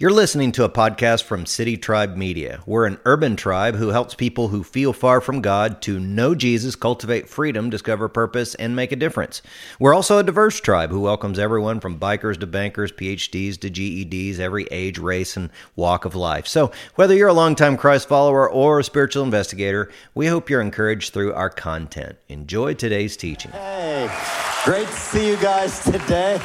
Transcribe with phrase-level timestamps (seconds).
[0.00, 2.62] You're listening to a podcast from City Tribe Media.
[2.64, 6.74] We're an urban tribe who helps people who feel far from God to know Jesus,
[6.74, 9.42] cultivate freedom, discover purpose, and make a difference.
[9.78, 14.38] We're also a diverse tribe who welcomes everyone from bikers to bankers, PhDs to GEDs,
[14.38, 16.46] every age, race, and walk of life.
[16.46, 21.12] So, whether you're a longtime Christ follower or a spiritual investigator, we hope you're encouraged
[21.12, 22.16] through our content.
[22.30, 23.50] Enjoy today's teaching.
[23.50, 24.10] Hey,
[24.64, 26.40] great to see you guys today.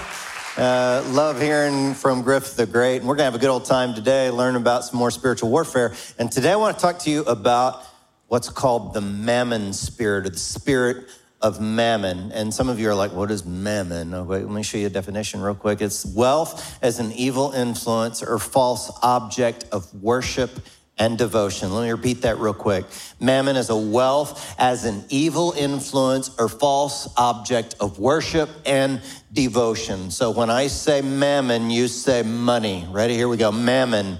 [0.58, 2.98] Uh, love hearing from Griff the Great.
[3.00, 5.50] And we're going to have a good old time today, learn about some more spiritual
[5.50, 5.94] warfare.
[6.18, 7.84] And today I want to talk to you about
[8.30, 11.10] what's called the mammon spirit, or the spirit
[11.42, 12.32] of mammon.
[12.32, 14.14] And some of you are like, what is mammon?
[14.14, 15.82] Oh, wait, let me show you a definition real quick.
[15.82, 20.52] It's wealth as an evil influence or false object of worship
[20.98, 21.74] and devotion.
[21.74, 22.86] Let me repeat that real quick.
[23.20, 29.02] Mammon is a wealth as an evil influence or false object of worship and
[29.34, 30.10] devotion.
[30.12, 32.88] So when I say mammon, you say money.
[32.90, 33.16] Ready?
[33.16, 33.52] Here we go.
[33.52, 34.18] Mammon,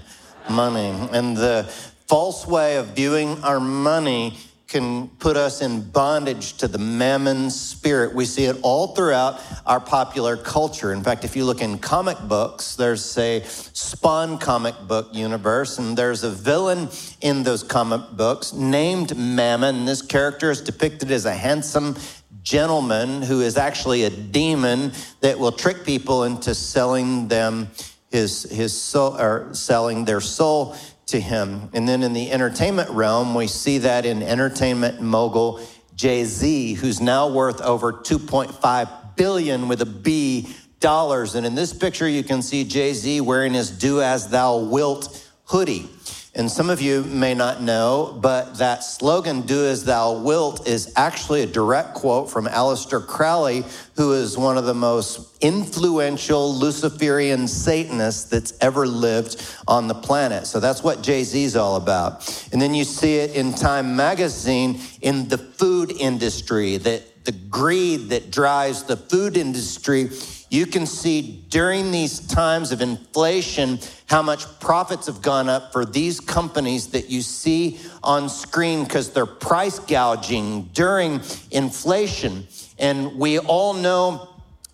[0.50, 1.08] money.
[1.12, 1.64] And the
[2.06, 4.36] false way of viewing our money
[4.68, 8.14] can put us in bondage to the mammon spirit.
[8.14, 10.92] We see it all throughout our popular culture.
[10.92, 15.96] In fact, if you look in comic books, there's a Spawn comic book universe, and
[15.96, 16.88] there's a villain
[17.20, 19.84] in those comic books named Mammon.
[19.84, 21.96] This character is depicted as a handsome
[22.42, 27.68] gentleman who is actually a demon that will trick people into selling them
[28.10, 30.76] his, his soul or selling their soul
[31.06, 31.70] to him.
[31.72, 35.60] And then in the entertainment realm, we see that in entertainment mogul
[35.94, 40.48] Jay Z, who's now worth over 2.5 billion with a B
[40.80, 41.36] dollars.
[41.36, 45.30] And in this picture, you can see Jay Z wearing his Do As Thou Wilt
[45.44, 45.88] hoodie.
[46.36, 50.92] And some of you may not know, but that slogan, Do As Thou Wilt, is
[50.94, 53.64] actually a direct quote from Aleister Crowley,
[53.96, 60.46] who is one of the most influential Luciferian Satanists that's ever lived on the planet.
[60.46, 62.28] So that's what Jay Z is all about.
[62.52, 68.10] And then you see it in Time magazine in the food industry, that the greed
[68.10, 70.10] that drives the food industry
[70.48, 75.84] you can see during these times of inflation how much profits have gone up for
[75.84, 81.20] these companies that you see on screen because they're price gouging during
[81.50, 82.46] inflation.
[82.78, 84.28] And we all know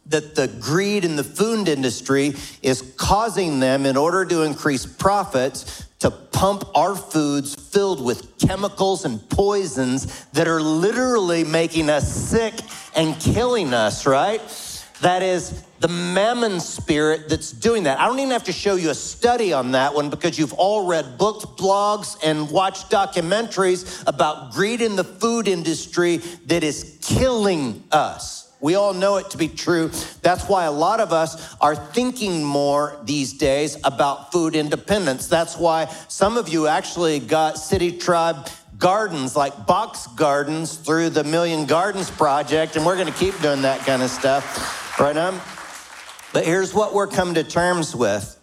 [0.07, 5.87] that the greed in the food industry is causing them, in order to increase profits,
[6.01, 12.55] to pump our foods filled with chemicals and poisons that are literally making us sick
[12.97, 14.41] and killing us, right?
[15.03, 17.99] That is the mammon spirit that's doing that.
[17.99, 20.87] I don't even have to show you a study on that one because you've all
[20.87, 27.83] read books, blogs, and watched documentaries about greed in the food industry that is killing
[27.91, 28.53] us.
[28.61, 29.91] We all know it to be true.
[30.23, 35.27] That's why a lot of us are thinking more these days about food independence.
[35.27, 38.49] That's why some of you actually got City Tribe
[38.79, 43.63] gardens like box gardens through the Million Gardens Project, and we're going to keep doing
[43.63, 44.82] that kind of stuff.
[45.01, 45.41] Right now?
[46.33, 48.39] But here's what we're coming to terms with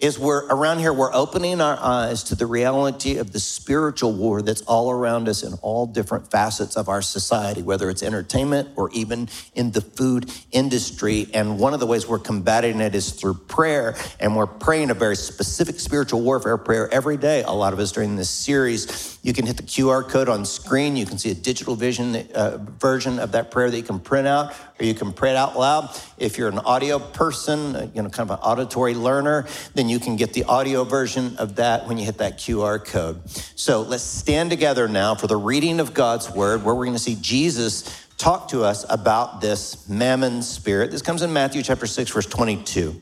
[0.00, 4.42] is we're around here we're opening our eyes to the reality of the spiritual war
[4.42, 8.90] that's all around us in all different facets of our society whether it's entertainment or
[8.92, 11.28] even in the food industry.
[11.32, 13.94] And one of the ways we're combating it is through prayer.
[14.20, 17.92] And we're praying a very specific spiritual warfare prayer every day a lot of us
[17.92, 21.34] during this series you can hit the qr code on screen you can see a
[21.34, 25.12] digital vision uh, version of that prayer that you can print out or you can
[25.12, 28.42] pray it out loud if you're an audio person uh, you know kind of an
[28.44, 32.38] auditory learner then you can get the audio version of that when you hit that
[32.38, 33.28] QR code.
[33.56, 37.02] So let's stand together now for the reading of God's word, where we're going to
[37.02, 40.90] see Jesus talk to us about this mammon spirit.
[40.90, 43.00] This comes in Matthew chapter 6, verse 22.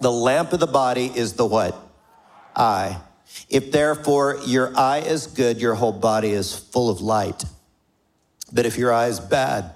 [0.00, 1.76] The lamp of the body is the what?
[2.54, 3.00] Eye.
[3.48, 7.44] If therefore your eye is good, your whole body is full of light.
[8.52, 9.74] But if your eye is bad,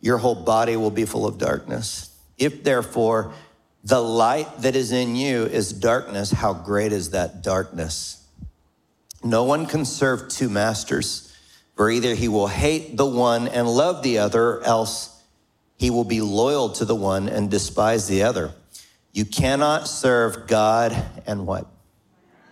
[0.00, 2.10] your whole body will be full of darkness.
[2.38, 3.32] If therefore
[3.86, 6.32] the light that is in you is darkness.
[6.32, 8.26] How great is that darkness?
[9.22, 11.32] No one can serve two masters,
[11.76, 15.22] for either he will hate the one and love the other, or else
[15.76, 18.52] he will be loyal to the one and despise the other.
[19.12, 20.92] You cannot serve God
[21.24, 21.66] and what?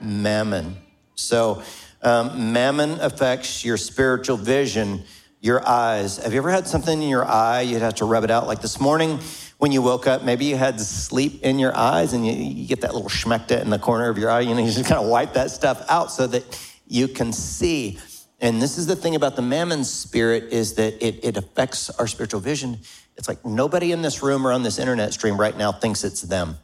[0.05, 0.77] Mammon.
[1.15, 1.63] So,
[2.03, 5.05] um, mammon affects your spiritual vision,
[5.41, 6.19] your eyes.
[6.19, 7.63] Have you ever had something in your eye?
[7.63, 8.47] You'd have to rub it out.
[8.47, 9.21] Like this morning,
[9.59, 12.83] when you woke up, maybe you had sleep in your eyes and you, you get
[12.83, 14.41] that little schmecta in the corner of your eye.
[14.41, 16.45] You know, you just kind of wipe that stuff out so that
[16.87, 17.99] you can see.
[18.41, 22.07] And this is the thing about the mammon spirit is that it, it affects our
[22.07, 22.81] spiritual vision.
[23.17, 26.21] It's like nobody in this room or on this internet stream right now thinks it's
[26.21, 26.59] them.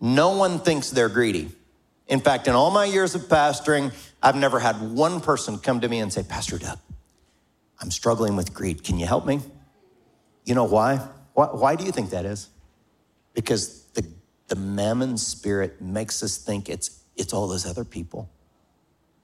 [0.00, 1.50] No one thinks they're greedy.
[2.06, 3.92] In fact, in all my years of pastoring,
[4.22, 6.78] I've never had one person come to me and say, Pastor Doug,
[7.80, 8.84] I'm struggling with greed.
[8.84, 9.40] Can you help me?
[10.44, 10.96] You know why?
[11.32, 12.48] Why, why do you think that is?
[13.32, 14.06] Because the,
[14.48, 18.30] the mammon spirit makes us think it's, it's all those other people.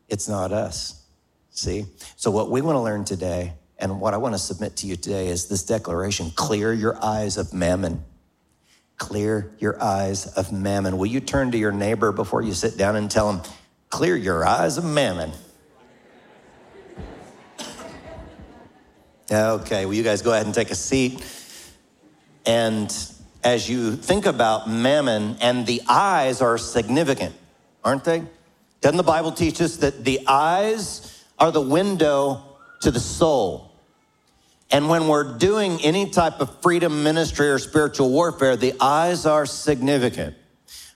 [0.09, 1.05] It's not us.
[1.51, 1.87] See?
[2.17, 4.97] So, what we want to learn today, and what I want to submit to you
[4.97, 8.05] today, is this declaration clear your eyes of mammon.
[9.01, 10.99] Clear your eyes of mammon.
[10.99, 13.41] Will you turn to your neighbor before you sit down and tell him,
[13.89, 15.33] Clear your eyes of mammon?
[19.33, 21.25] Okay, well, you guys go ahead and take a seat.
[22.45, 22.95] And
[23.43, 27.35] as you think about mammon, and the eyes are significant,
[27.83, 28.23] aren't they?
[28.83, 32.43] Doesn't the Bible teach us that the eyes are the window
[32.83, 33.70] to the soul?
[34.73, 39.45] And when we're doing any type of freedom ministry or spiritual warfare, the eyes are
[39.45, 40.37] significant.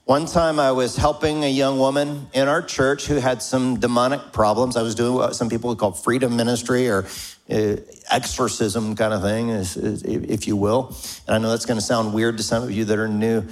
[0.05, 4.33] One time I was helping a young woman in our church who had some demonic
[4.33, 4.77] problems.
[4.77, 7.07] I was doing what some people would call freedom ministry or
[7.51, 7.77] uh,
[8.11, 10.95] exorcism kind of thing, if you will.
[11.27, 13.45] And I know that's going to sound weird to some of you that are new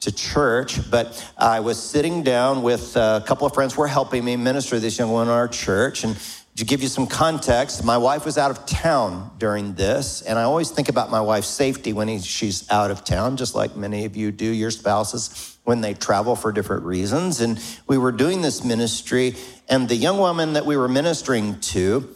[0.00, 4.24] to church, but I was sitting down with a couple of friends who were helping
[4.24, 6.04] me minister this young woman in our church.
[6.04, 6.16] And
[6.58, 10.42] to give you some context, my wife was out of town during this, and I
[10.42, 14.04] always think about my wife's safety when he, she's out of town, just like many
[14.06, 17.40] of you do, your spouses, when they travel for different reasons.
[17.40, 19.36] And we were doing this ministry,
[19.68, 22.12] and the young woman that we were ministering to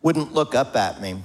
[0.00, 1.16] wouldn't look up at me.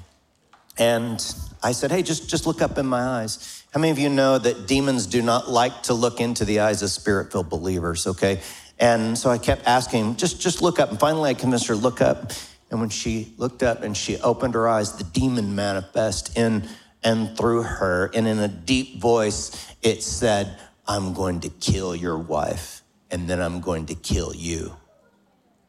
[0.77, 1.23] And
[1.63, 3.63] I said, Hey, just, just look up in my eyes.
[3.73, 6.83] How many of you know that demons do not like to look into the eyes
[6.83, 8.41] of spirit filled believers, okay?
[8.77, 10.89] And so I kept asking, just, just look up.
[10.89, 12.33] And finally I convinced her, look up.
[12.69, 16.67] And when she looked up and she opened her eyes, the demon manifest in
[17.03, 18.11] and through her.
[18.13, 22.81] And in a deep voice, it said, I'm going to kill your wife,
[23.11, 24.75] and then I'm going to kill you.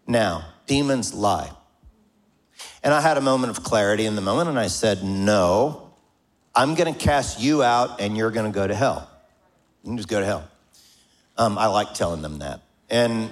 [0.07, 1.51] Now, demons lie.
[2.83, 5.93] And I had a moment of clarity in the moment, and I said, No,
[6.55, 9.11] I'm going to cast you out, and you're going to go to hell.
[9.83, 10.49] You can just go to hell.
[11.37, 12.63] Um, I like telling them that.
[12.91, 13.31] And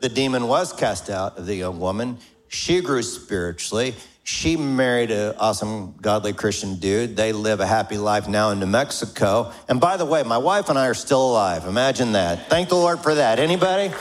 [0.00, 2.18] the demon was cast out of the young woman.
[2.48, 3.94] She grew spiritually.
[4.24, 7.16] She married an awesome, godly Christian dude.
[7.16, 9.52] They live a happy life now in New Mexico.
[9.68, 11.64] And by the way, my wife and I are still alive.
[11.66, 12.50] Imagine that.
[12.50, 13.38] Thank the Lord for that.
[13.38, 13.94] Anybody?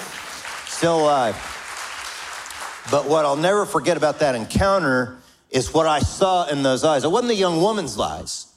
[0.65, 1.35] Still alive.
[2.91, 5.17] But what I'll never forget about that encounter
[5.49, 7.03] is what I saw in those eyes.
[7.03, 8.47] It wasn't the young woman's eyes.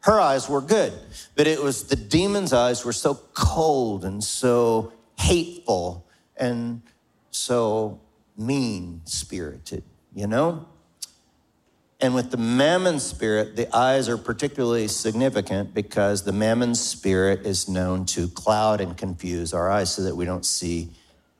[0.00, 0.92] Her eyes were good,
[1.34, 6.82] but it was the demon's eyes were so cold and so hateful and
[7.30, 8.00] so
[8.36, 9.82] mean spirited,
[10.14, 10.66] you know?
[12.00, 17.68] And with the mammon spirit, the eyes are particularly significant because the mammon spirit is
[17.68, 20.90] known to cloud and confuse our eyes so that we don't see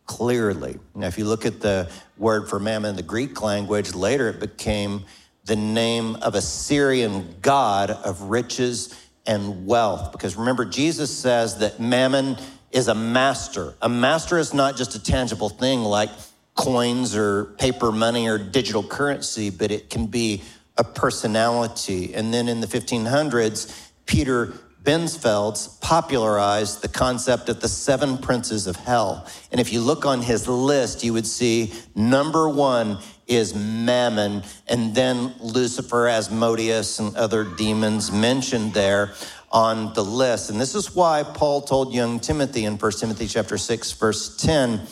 [0.07, 0.79] clearly.
[0.95, 4.41] Now, if you look at the word for mammon in the Greek language, later it
[4.41, 5.05] became
[5.45, 8.95] the name of a Syrian god of riches
[9.27, 10.13] and wealth.
[10.13, 12.37] Because remember, Jesus says that mammon
[12.75, 13.75] is a master.
[13.81, 16.11] A master is not just a tangible thing like
[16.57, 20.43] coins or paper money or digital currency, but it can be
[20.77, 22.15] a personality.
[22.15, 28.77] And then in the 1500s, Peter Binsfeld popularized the concept of the seven princes of
[28.77, 29.27] hell.
[29.51, 34.95] And if you look on his list, you would see number one is Mammon, and
[34.95, 39.15] then Lucifer, Asmodeus, and other demons mentioned there
[39.55, 40.51] on the list.
[40.51, 44.83] And this is why Paul told young Timothy in 1 Timothy chapter 6 verse 10,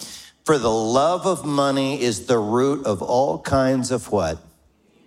[0.45, 4.38] for the love of money is the root of all kinds of what?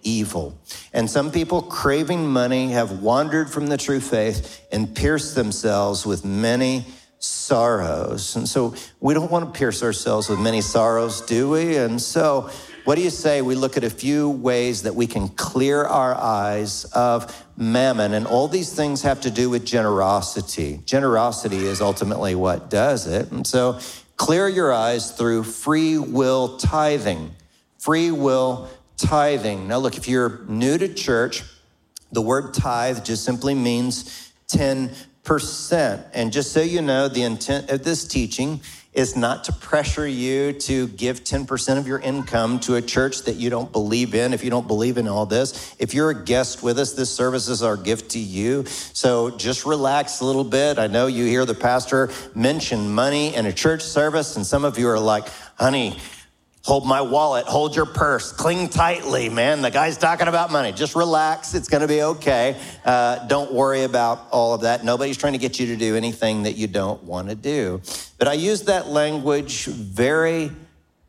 [0.04, 0.60] Evil.
[0.94, 6.26] And some people craving money have wandered from the true faith and pierced themselves with
[6.26, 6.86] many
[7.20, 8.36] sorrows.
[8.36, 11.78] And so we don't want to pierce ourselves with many sorrows, do we?
[11.78, 12.50] And so
[12.86, 16.14] what do you say we look at a few ways that we can clear our
[16.14, 18.14] eyes of mammon?
[18.14, 20.82] And all these things have to do with generosity.
[20.86, 23.32] Generosity is ultimately what does it.
[23.32, 23.80] And so
[24.18, 27.32] clear your eyes through free will tithing.
[27.80, 29.68] Free will tithing.
[29.68, 31.42] Now, look, if you're new to church,
[32.12, 36.06] the word tithe just simply means 10%.
[36.14, 38.62] And just so you know, the intent of this teaching
[38.96, 43.36] is not to pressure you to give 10% of your income to a church that
[43.36, 44.34] you don't believe in.
[44.34, 47.50] If you don't believe in all this, if you're a guest with us, this service
[47.50, 48.66] is our gift to you.
[48.66, 50.80] So just relax a little bit.
[50.80, 54.80] I know you hear the pastor mention money in a church service, and some of
[54.80, 55.28] you are like,
[55.60, 56.00] honey,
[56.66, 59.62] hold my wallet, hold your purse, cling tightly, man.
[59.62, 60.72] The guy's talking about money.
[60.72, 61.54] Just relax.
[61.54, 62.60] It's going to be okay.
[62.84, 64.84] Uh, don't worry about all of that.
[64.84, 67.82] Nobody's trying to get you to do anything that you don't want to do.
[68.18, 70.52] But I use that language very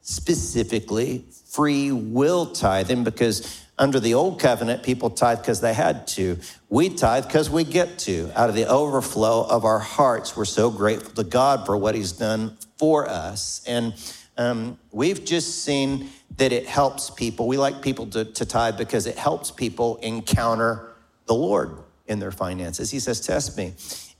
[0.02, 6.38] specifically free will tithing because under the old covenant, people tithe because they had to.
[6.68, 8.30] We tithe because we get to.
[8.34, 12.12] Out of the overflow of our hearts, we're so grateful to God for what He's
[12.12, 13.62] done for us.
[13.66, 13.94] And
[14.36, 17.48] um, we've just seen that it helps people.
[17.48, 20.92] We like people to, to tithe because it helps people encounter
[21.26, 22.90] the Lord in their finances.
[22.90, 23.74] He says, Test me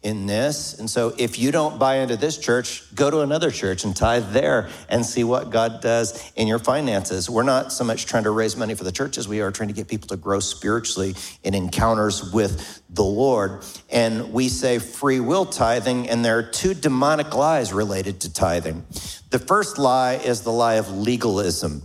[0.07, 0.79] in this.
[0.79, 4.31] And so if you don't buy into this church, go to another church and tithe
[4.31, 7.29] there and see what God does in your finances.
[7.29, 9.69] We're not so much trying to raise money for the church as we are trying
[9.69, 13.65] to get people to grow spiritually in encounters with the Lord.
[13.91, 18.87] And we say free will tithing, and there are two demonic lies related to tithing.
[19.31, 21.83] The first lie is the lie of legalism.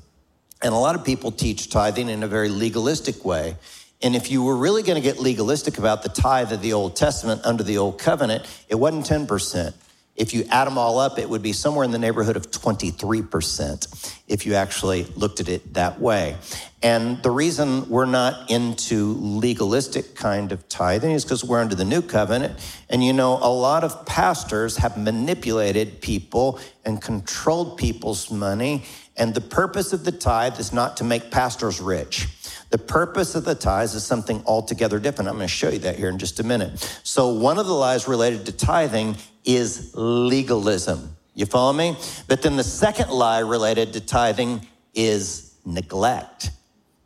[0.61, 3.55] And a lot of people teach tithing in a very legalistic way.
[4.03, 6.95] And if you were really going to get legalistic about the tithe of the Old
[6.95, 9.73] Testament under the Old Covenant, it wasn't 10%.
[10.15, 14.19] If you add them all up, it would be somewhere in the neighborhood of 23%
[14.27, 16.35] if you actually looked at it that way.
[16.83, 21.85] And the reason we're not into legalistic kind of tithing is because we're under the
[21.85, 22.59] new covenant.
[22.89, 28.83] And you know, a lot of pastors have manipulated people and controlled people's money.
[29.15, 32.27] And the purpose of the tithe is not to make pastors rich.
[32.71, 35.29] The purpose of the tithes is something altogether different.
[35.29, 36.79] I'm going to show you that here in just a minute.
[37.03, 41.15] So, one of the lies related to tithing is legalism.
[41.35, 41.97] You follow me?
[42.27, 46.51] But then the second lie related to tithing is neglect.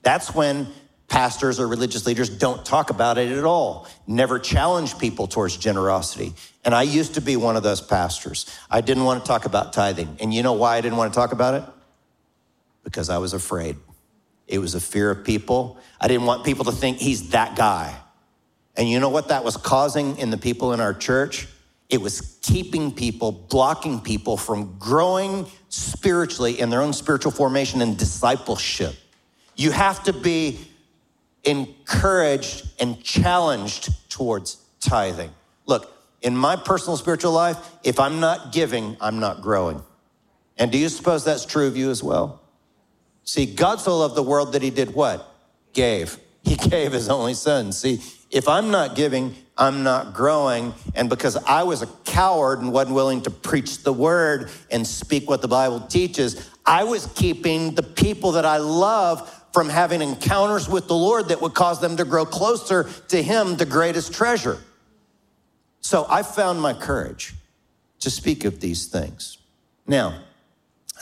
[0.04, 0.68] That's when
[1.08, 6.34] pastors or religious leaders don't talk about it at all, never challenge people towards generosity.
[6.64, 8.46] And I used to be one of those pastors.
[8.70, 10.18] I didn't want to talk about tithing.
[10.20, 11.64] And you know why I didn't want to talk about it?
[12.84, 13.78] Because I was afraid.
[14.48, 15.80] It was a fear of people.
[16.00, 17.96] I didn't want people to think he's that guy.
[18.78, 21.48] And you know what that was causing in the people in our church?
[21.90, 27.98] It was keeping people, blocking people from growing spiritually in their own spiritual formation and
[27.98, 28.96] discipleship.
[29.56, 30.60] You have to be
[31.44, 35.32] encouraged and challenged towards tithing.
[35.66, 39.84] Look, in my personal spiritual life, if I'm not giving, I'm not growing.
[40.58, 42.42] And do you suppose that's true of you as well?
[43.26, 45.30] See, God so loved the world that he did what?
[45.74, 46.18] Gave.
[46.44, 47.72] He gave his only son.
[47.72, 48.02] See,
[48.32, 50.74] if I'm not giving, I'm not growing.
[50.94, 55.28] And because I was a coward and wasn't willing to preach the word and speak
[55.28, 60.68] what the Bible teaches, I was keeping the people that I love from having encounters
[60.68, 64.58] with the Lord that would cause them to grow closer to Him, the greatest treasure.
[65.80, 67.34] So I found my courage
[68.02, 69.38] to speak of these things.
[69.88, 70.24] Now,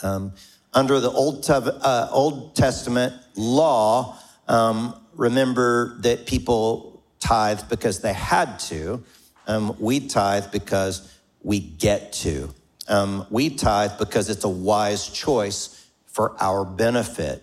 [0.02, 0.32] um,
[0.74, 8.58] under the Old, uh, Old Testament law, um, remember that people tithe because they had
[8.58, 9.02] to.
[9.46, 11.12] Um, we tithe because
[11.42, 12.50] we get to.
[12.88, 17.42] Um, we tithe because it's a wise choice for our benefit.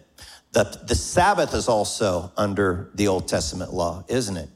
[0.51, 4.50] The, the Sabbath is also under the Old Testament law, isn't it?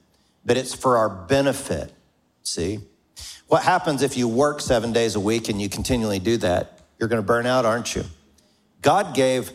[0.46, 1.92] But it's for our benefit.
[2.44, 2.80] See?
[3.48, 6.82] What happens if you work seven days a week and you continually do that?
[7.00, 8.04] You're going to burn out, aren't you?
[8.86, 9.52] God gave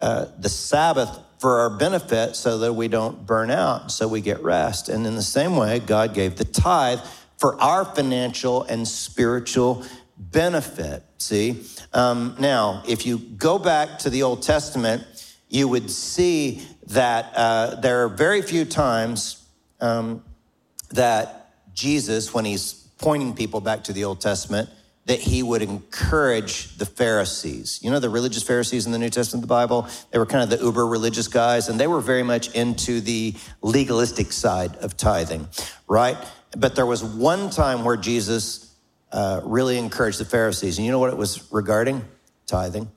[0.00, 4.40] uh, the Sabbath for our benefit so that we don't burn out, so we get
[4.40, 4.88] rest.
[4.88, 7.00] And in the same way, God gave the tithe
[7.38, 9.84] for our financial and spiritual
[10.16, 11.02] benefit.
[11.18, 11.64] See?
[11.92, 15.02] Um, now, if you go back to the Old Testament,
[15.48, 19.44] you would see that uh, there are very few times
[19.80, 20.22] um,
[20.90, 24.70] that Jesus, when he's pointing people back to the Old Testament,
[25.08, 27.80] that he would encourage the Pharisees.
[27.82, 30.44] You know, the religious Pharisees in the New Testament of the Bible, they were kind
[30.44, 34.98] of the uber religious guys, and they were very much into the legalistic side of
[34.98, 35.48] tithing,
[35.88, 36.18] right?
[36.58, 38.74] But there was one time where Jesus
[39.10, 42.04] uh, really encouraged the Pharisees, and you know what it was regarding?
[42.46, 42.90] Tithing.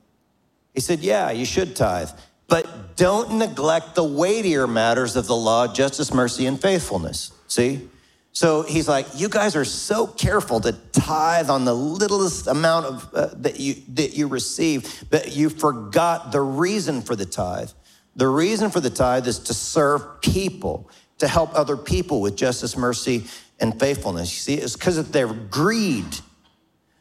[0.74, 2.10] He said, Yeah, you should tithe,
[2.46, 7.32] but don't neglect the weightier matters of the law, justice, mercy, and faithfulness.
[7.48, 7.88] See?
[8.32, 13.14] So he's like, you guys are so careful to tithe on the littlest amount of
[13.14, 17.70] uh, that you that you receive, but you forgot the reason for the tithe.
[18.16, 22.76] The reason for the tithe is to serve people, to help other people with justice,
[22.76, 23.24] mercy,
[23.60, 24.32] and faithfulness.
[24.32, 26.06] You see, it's because of their greed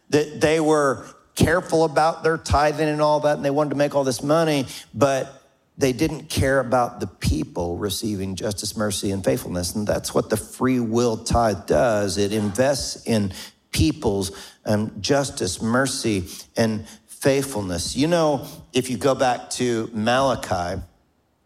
[0.09, 3.95] that they were careful about their tithing and all that, and they wanted to make
[3.95, 5.40] all this money, but
[5.77, 9.73] they didn't care about the people receiving justice, mercy, and faithfulness.
[9.73, 12.17] And that's what the free will tithe does.
[12.17, 13.31] It invests in
[13.71, 14.31] people's
[14.65, 16.25] um, justice, mercy,
[16.57, 17.95] and faithfulness.
[17.95, 20.81] You know, if you go back to Malachi,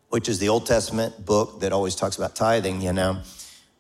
[0.10, 3.22] which is the Old Testament book that always talks about tithing, you know,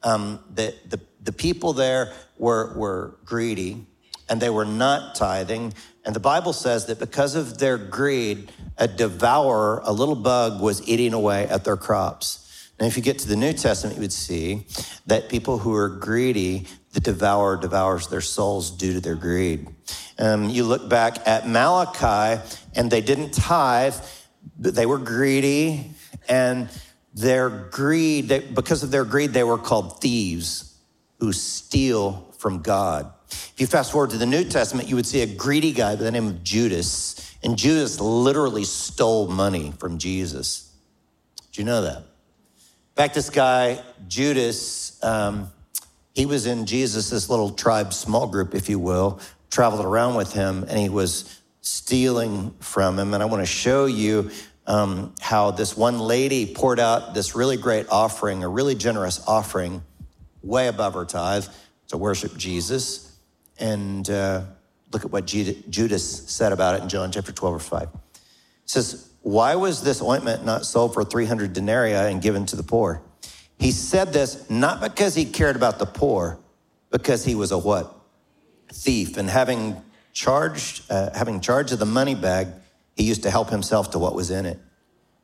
[0.03, 3.85] um, the, the, the people there were, were greedy
[4.29, 5.73] and they were not tithing.
[6.03, 10.87] And the Bible says that because of their greed, a devourer, a little bug, was
[10.87, 12.41] eating away at their crops.
[12.79, 14.67] Now, if you get to the New Testament, you would see
[15.05, 19.67] that people who are greedy, the devourer devours their souls due to their greed.
[20.19, 22.41] Um, you look back at Malachi,
[22.75, 23.95] and they didn't tithe,
[24.59, 25.91] but they were greedy,
[26.27, 26.69] and
[27.13, 30.77] their greed, they, because of their greed, they were called thieves
[31.19, 33.11] who steal from God.
[33.29, 36.03] If you fast forward to the New Testament, you would see a greedy guy by
[36.03, 40.73] the name of Judas, and Judas literally stole money from Jesus.
[41.51, 41.97] Do you know that?
[41.97, 42.03] In
[42.95, 45.51] fact, this guy, Judas, um,
[46.13, 50.63] he was in Jesus' little tribe, small group, if you will, traveled around with him,
[50.67, 53.13] and he was stealing from him.
[53.13, 54.31] And I want to show you
[54.67, 59.83] um, how this one lady poured out this really great offering, a really generous offering,
[60.41, 61.45] way above her tithe
[61.87, 63.04] to worship Jesus.
[63.59, 64.41] And uh,
[64.91, 67.83] look at what Judas said about it in John chapter 12, verse 5.
[67.83, 67.89] It
[68.65, 73.01] says, why was this ointment not sold for 300 denarii and given to the poor?
[73.57, 76.37] He said this not because he cared about the poor,
[76.91, 77.91] because he was a what?
[78.71, 79.17] Thief.
[79.17, 79.81] And having
[80.13, 82.49] charged, uh, having charge of the money bag,
[82.95, 84.59] he used to help himself to what was in it.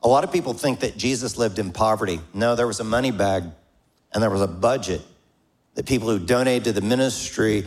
[0.01, 2.19] A lot of people think that Jesus lived in poverty.
[2.33, 3.43] No, there was a money bag
[4.13, 5.01] and there was a budget
[5.75, 7.65] that people who donated to the ministry,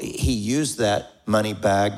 [0.00, 1.92] he used that money bag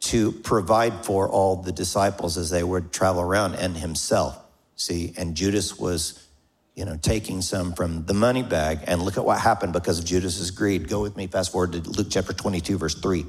[0.00, 4.38] to provide for all the disciples as they would travel around and himself.
[4.76, 6.26] See, and Judas was,
[6.74, 8.80] you know, taking some from the money bag.
[8.86, 10.88] And look at what happened because of Judas's greed.
[10.88, 13.20] Go with me, fast forward to Luke chapter 22, verse 3.
[13.20, 13.26] It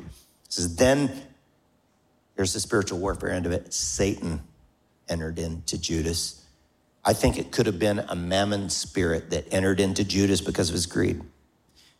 [0.49, 1.11] says, Then,
[2.35, 4.41] here's the spiritual warfare end of it Satan
[5.07, 6.43] entered into Judas.
[7.05, 10.73] I think it could have been a mammon spirit that entered into Judas because of
[10.73, 11.21] his greed.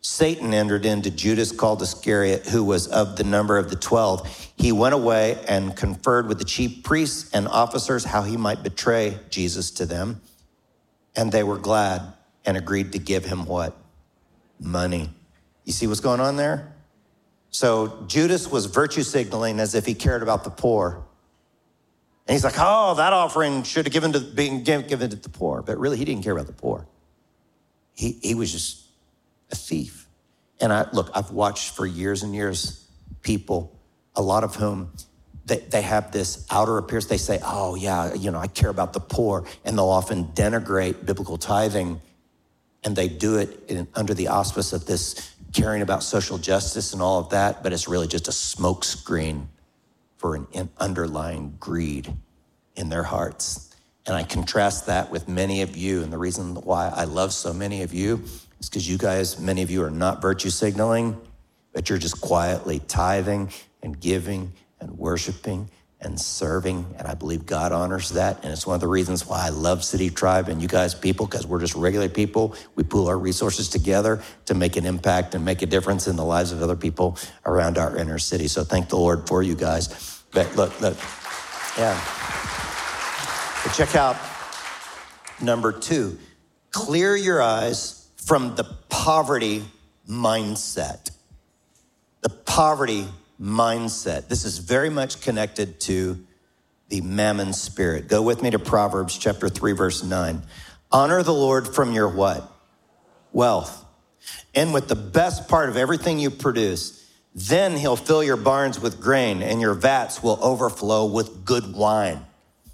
[0.00, 4.52] Satan entered into Judas called Iscariot, who was of the number of the 12.
[4.56, 9.18] He went away and conferred with the chief priests and officers how he might betray
[9.30, 10.20] Jesus to them.
[11.16, 12.02] And they were glad
[12.44, 13.76] and agreed to give him what?
[14.60, 15.10] Money.
[15.64, 16.72] You see what's going on there?
[17.50, 21.04] So Judas was virtue signaling as if he cared about the poor.
[22.26, 25.62] And he's like, oh, that offering should have given to, been given to the poor.
[25.62, 26.86] But really, he didn't care about the poor.
[27.94, 28.85] He, he was just
[29.50, 30.08] a thief.
[30.60, 32.88] And I look, I've watched for years and years
[33.22, 33.78] people,
[34.14, 34.92] a lot of whom
[35.44, 37.06] they, they have this outer appearance.
[37.06, 39.46] They say, oh, yeah, you know, I care about the poor.
[39.64, 42.00] And they'll often denigrate biblical tithing.
[42.84, 47.00] And they do it in, under the auspice of this caring about social justice and
[47.00, 47.62] all of that.
[47.62, 49.46] But it's really just a smokescreen
[50.16, 52.12] for an underlying greed
[52.74, 53.74] in their hearts.
[54.06, 56.02] And I contrast that with many of you.
[56.02, 58.24] And the reason why I love so many of you
[58.58, 61.20] it's because you guys, many of you are not virtue signaling,
[61.72, 63.50] but you're just quietly tithing
[63.82, 66.86] and giving and worshiping and serving.
[66.98, 68.42] And I believe God honors that.
[68.42, 71.26] And it's one of the reasons why I love City Tribe and you guys people,
[71.26, 72.54] because we're just regular people.
[72.74, 76.24] We pool our resources together to make an impact and make a difference in the
[76.24, 78.48] lives of other people around our inner city.
[78.48, 80.22] So thank the Lord for you guys.
[80.32, 80.96] But look, look,
[81.78, 81.98] yeah.
[83.64, 84.16] But check out
[85.40, 86.18] number two
[86.70, 87.95] clear your eyes
[88.26, 89.64] from the poverty
[90.08, 91.12] mindset.
[92.22, 93.06] The poverty
[93.40, 94.26] mindset.
[94.26, 96.18] This is very much connected to
[96.88, 98.08] the mammon spirit.
[98.08, 100.42] Go with me to Proverbs chapter 3 verse 9.
[100.90, 102.52] Honor the Lord from your what?
[103.32, 103.84] Wealth.
[104.54, 109.00] And with the best part of everything you produce, then he'll fill your barns with
[109.00, 112.24] grain and your vats will overflow with good wine.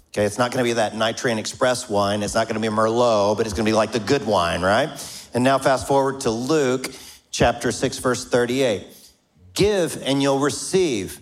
[0.09, 2.23] Okay, it's not going to be that Night Train Express wine.
[2.23, 4.61] It's not going to be Merlot, but it's going to be like the good wine,
[4.61, 4.89] right?
[5.33, 6.93] And now fast forward to Luke
[7.31, 8.87] chapter 6, verse 38.
[9.53, 11.19] Give and you'll receive.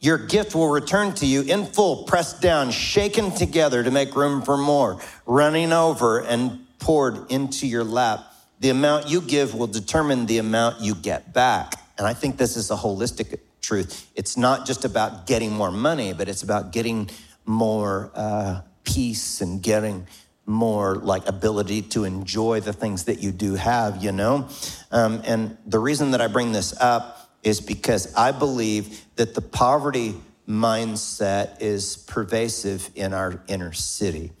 [0.00, 4.42] Your gift will return to you in full, pressed down, shaken together to make room
[4.42, 8.24] for more, running over and poured into your lap.
[8.60, 11.74] The amount you give will determine the amount you get back.
[11.96, 14.08] And I think this is a holistic truth.
[14.14, 17.10] It's not just about getting more money, but it's about getting
[17.44, 20.06] more uh, peace and getting
[20.48, 24.48] more like ability to enjoy the things that you do have, you know?
[24.90, 29.42] Um, and the reason that I bring this up is because I believe that the
[29.42, 30.14] poverty
[30.48, 34.32] mindset is pervasive in our inner city.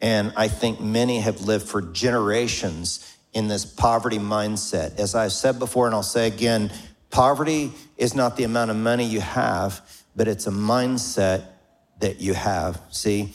[0.00, 4.98] And I think many have lived for generations in this poverty mindset.
[4.98, 6.70] As I've said before, and I'll say again,
[7.10, 9.80] poverty is not the amount of money you have,
[10.14, 11.46] but it's a mindset
[12.00, 12.80] that you have.
[12.90, 13.32] See?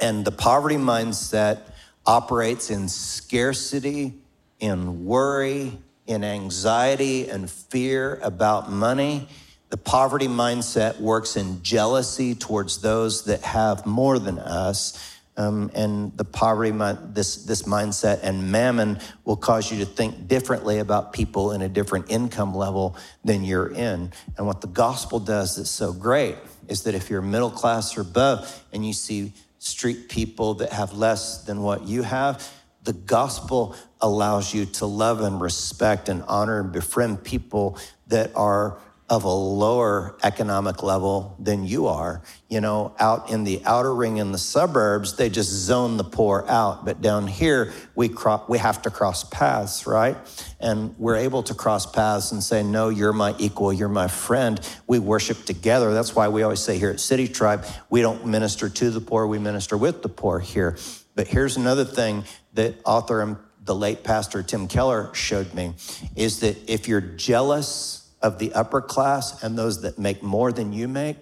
[0.00, 1.60] And the poverty mindset
[2.06, 4.14] operates in scarcity,
[4.60, 9.28] in worry, in anxiety and fear about money.
[9.68, 15.14] The poverty mindset works in jealousy towards those that have more than us.
[15.36, 16.72] Um, and the poverty,
[17.12, 21.68] this, this mindset and mammon will cause you to think differently about people in a
[21.68, 24.10] different income level than you're in.
[24.36, 28.00] And what the gospel does that's so great is that if you're middle class or
[28.00, 32.48] above and you see street people that have less than what you have,
[32.84, 38.78] the gospel allows you to love and respect and honor and befriend people that are
[39.10, 42.22] of a lower economic level than you are.
[42.48, 46.44] You know, out in the outer ring in the suburbs, they just zone the poor
[46.46, 46.84] out.
[46.84, 50.16] But down here, we, cro- we have to cross paths, right?
[50.60, 54.60] And we're able to cross paths and say, No, you're my equal, you're my friend.
[54.86, 55.94] We worship together.
[55.94, 59.26] That's why we always say here at City Tribe, we don't minister to the poor,
[59.26, 60.76] we minister with the poor here.
[61.14, 65.74] But here's another thing that author and the late pastor Tim Keller showed me
[66.16, 70.72] is that if you're jealous, of the upper class and those that make more than
[70.72, 71.16] you make,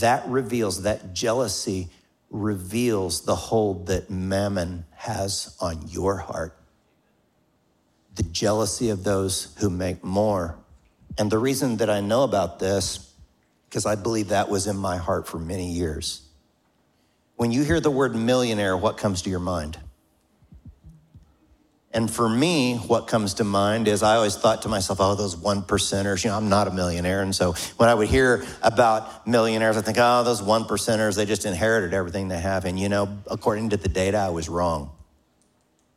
[0.00, 1.88] that reveals, that jealousy
[2.30, 6.56] reveals the hold that mammon has on your heart.
[8.14, 10.58] The jealousy of those who make more.
[11.16, 13.12] And the reason that I know about this,
[13.68, 16.22] because I believe that was in my heart for many years.
[17.36, 19.78] When you hear the word millionaire, what comes to your mind?
[21.90, 25.36] And for me, what comes to mind is I always thought to myself, oh, those
[25.36, 27.22] one percenters, you know, I'm not a millionaire.
[27.22, 31.24] And so when I would hear about millionaires, I think, oh, those one percenters, they
[31.24, 32.66] just inherited everything they have.
[32.66, 34.90] And, you know, according to the data, I was wrong.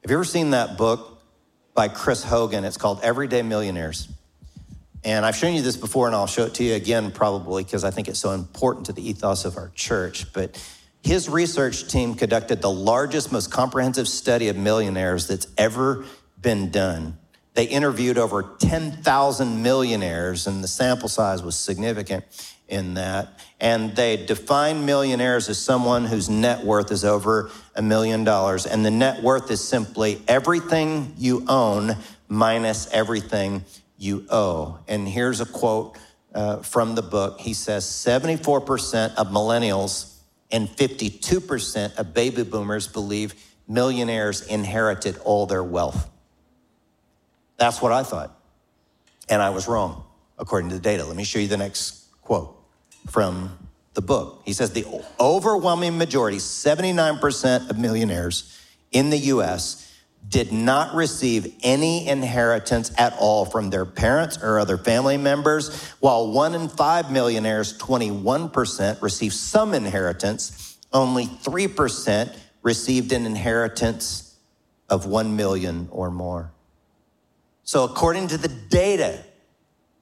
[0.01, 1.21] Have you ever seen that book
[1.73, 2.63] by Chris Hogan?
[2.63, 4.08] It's called Everyday Millionaires.
[5.04, 7.84] And I've shown you this before, and I'll show it to you again probably because
[7.84, 10.32] I think it's so important to the ethos of our church.
[10.32, 10.58] But
[11.04, 16.06] his research team conducted the largest, most comprehensive study of millionaires that's ever
[16.40, 17.18] been done.
[17.54, 22.24] They interviewed over 10,000 millionaires, and the sample size was significant
[22.68, 23.40] in that.
[23.60, 28.66] And they defined millionaires as someone whose net worth is over a million dollars.
[28.66, 31.98] And the net worth is simply everything you own
[32.30, 33.66] minus everything
[33.98, 34.80] you owe.
[34.88, 35.98] And here's a quote
[36.34, 37.42] uh, from the book.
[37.42, 40.11] He says 74% of millennials
[40.52, 43.36] and 52% of baby boomers believe
[43.68, 46.10] millionaires inherited all their wealth.
[47.58, 48.38] That's what I thought.
[49.30, 50.04] And I was wrong,
[50.38, 51.06] according to the data.
[51.06, 52.58] Let me show you the next quote
[53.10, 53.58] from
[53.94, 54.42] the book.
[54.46, 54.86] He says the
[55.20, 58.58] overwhelming majority, 79% of millionaires
[58.92, 59.90] in the US,
[60.32, 66.32] did not receive any inheritance at all from their parents or other family members, while
[66.32, 70.78] one in five millionaires, 21%, received some inheritance.
[70.94, 74.38] Only 3% received an inheritance
[74.89, 76.54] of 1 million or more.
[77.63, 79.24] So, according to the data,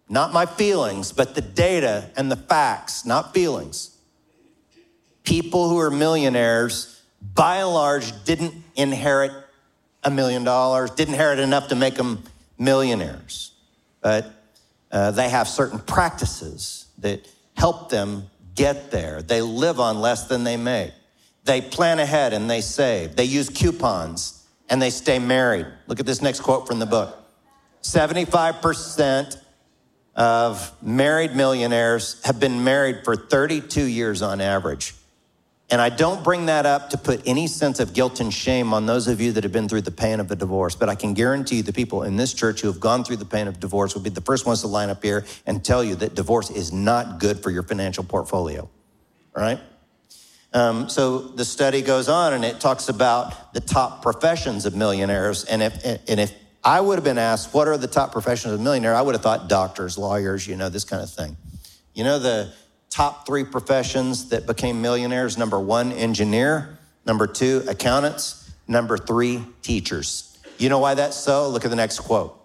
[0.07, 3.97] not my feelings, but the data and the facts, not feelings,
[5.23, 7.01] people who are millionaires,
[7.33, 9.31] by and large, didn't inherit
[10.03, 12.23] a million dollars, didn't inherit enough to make them
[12.57, 13.51] millionaires.
[14.01, 14.31] But
[14.91, 19.21] uh, they have certain practices that help them get there.
[19.21, 20.91] They live on less than they make.
[21.43, 23.15] They plan ahead and they save.
[23.15, 25.65] They use coupons and they stay married.
[25.87, 27.15] Look at this next quote from the book
[27.81, 29.37] 75%
[30.15, 34.93] of married millionaires have been married for 32 years on average.
[35.71, 38.87] And I don't bring that up to put any sense of guilt and shame on
[38.87, 41.13] those of you that have been through the pain of a divorce, but I can
[41.13, 43.93] guarantee you the people in this church who have gone through the pain of divorce
[43.93, 46.73] will be the first ones to line up here and tell you that divorce is
[46.73, 48.67] not good for your financial portfolio,
[49.35, 49.59] right?
[50.53, 55.45] Um, so the study goes on and it talks about the top professions of millionaires.
[55.45, 58.59] And if, and if I would have been asked, what are the top professions of
[58.59, 58.95] millionaire?
[58.95, 61.37] I would have thought doctors, lawyers, you know, this kind of thing.
[61.93, 62.51] You know, the,
[62.99, 70.37] top three professions that became millionaires number one, engineer, number two, accountants, number three, teachers.
[70.57, 71.47] You know why that's so?
[71.47, 72.37] Look at the next quote.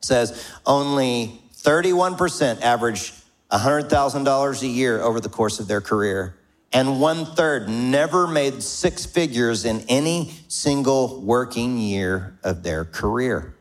[0.00, 3.12] It says only 31% average
[3.52, 6.34] $100,000 a year over the course of their career,
[6.72, 13.54] and one third never made six figures in any single working year of their career.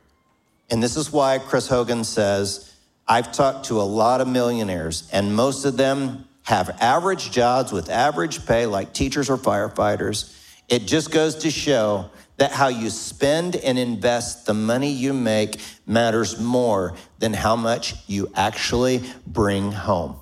[0.72, 2.72] And this is why Chris Hogan says,
[3.08, 7.89] I've talked to a lot of millionaires, and most of them have average jobs with
[7.89, 10.38] average pay, like teachers or firefighters.
[10.70, 15.60] It just goes to show that how you spend and invest the money you make
[15.86, 20.16] matters more than how much you actually bring home.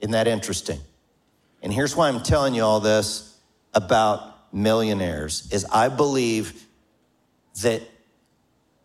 [0.00, 0.80] Isn't that interesting?
[1.62, 3.36] And here's why I'm telling you all this
[3.74, 6.64] about millionaires is I believe
[7.62, 7.82] that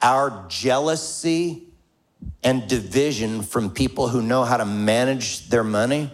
[0.01, 1.67] our jealousy
[2.43, 6.11] and division from people who know how to manage their money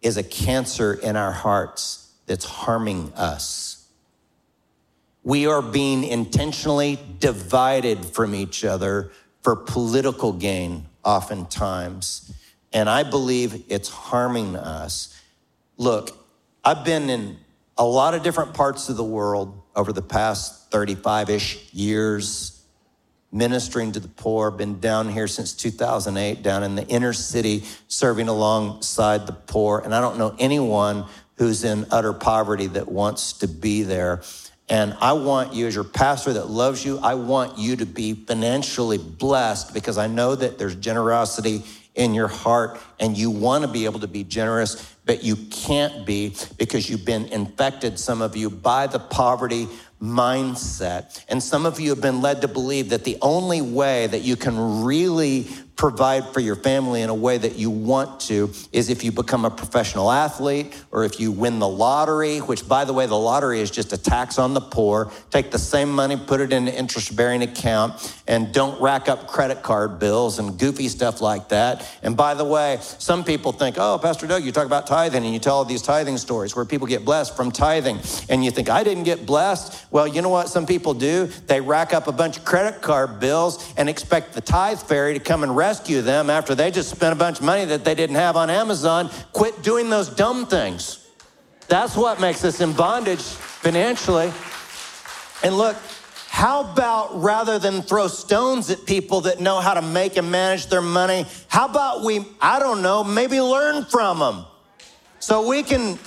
[0.00, 3.86] is a cancer in our hearts that's harming us.
[5.24, 12.32] We are being intentionally divided from each other for political gain, oftentimes.
[12.72, 15.20] And I believe it's harming us.
[15.76, 16.16] Look,
[16.64, 17.38] I've been in
[17.76, 22.61] a lot of different parts of the world over the past 35 ish years
[23.32, 28.28] ministering to the poor, been down here since 2008, down in the inner city, serving
[28.28, 29.80] alongside the poor.
[29.80, 34.22] And I don't know anyone who's in utter poverty that wants to be there.
[34.68, 38.14] And I want you, as your pastor that loves you, I want you to be
[38.14, 41.62] financially blessed because I know that there's generosity
[41.94, 46.06] in your heart and you want to be able to be generous, but you can't
[46.06, 49.68] be because you've been infected, some of you, by the poverty
[50.00, 51.24] mindset.
[51.28, 54.36] And some of you have been led to believe that the only way that you
[54.36, 59.02] can really provide for your family in a way that you want to is if
[59.02, 63.06] you become a professional athlete or if you win the lottery, which, by the way,
[63.06, 65.10] the lottery is just a tax on the poor.
[65.30, 69.26] Take the same money, put it in an interest bearing account, and don't rack up
[69.26, 71.88] credit card bills and goofy stuff like that.
[72.02, 75.32] And by the way, some people think, oh, Pastor Doug, you talk about tithing and
[75.32, 77.98] you tell all these tithing stories where people get blessed from tithing.
[78.28, 79.86] And you think, I didn't get blessed.
[79.90, 81.26] Well, you know what some people do?
[81.46, 85.20] They rack up a bunch of credit card bills and expect the tithe fairy to
[85.20, 88.16] come and rescue them after they just spent a bunch of money that they didn't
[88.16, 89.10] have on Amazon.
[89.32, 91.08] Quit doing those dumb things.
[91.68, 94.32] That's what makes us in bondage financially.
[95.42, 95.76] And look,
[96.28, 100.66] how about rather than throw stones at people that know how to make and manage
[100.66, 104.44] their money, how about we, I don't know, maybe learn from them
[105.18, 105.98] so we can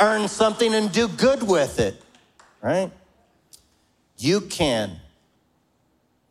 [0.00, 2.00] earn something and do good with it,
[2.62, 2.90] right?
[4.16, 5.00] You can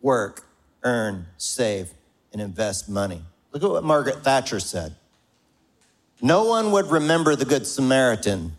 [0.01, 0.45] work,
[0.83, 1.91] earn, save,
[2.33, 3.21] and invest money.
[3.51, 4.95] Look at what Margaret Thatcher said.
[6.21, 8.53] No one would remember the Good Samaritan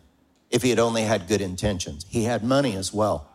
[0.50, 2.06] if he had only had good intentions.
[2.08, 3.28] He had money as well.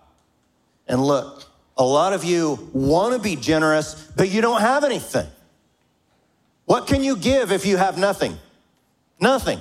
[0.88, 1.44] And look,
[1.78, 5.28] a lot of you want to be generous, but you don't have anything.
[6.66, 8.38] What can you give if you have nothing?
[9.20, 9.60] Nothing.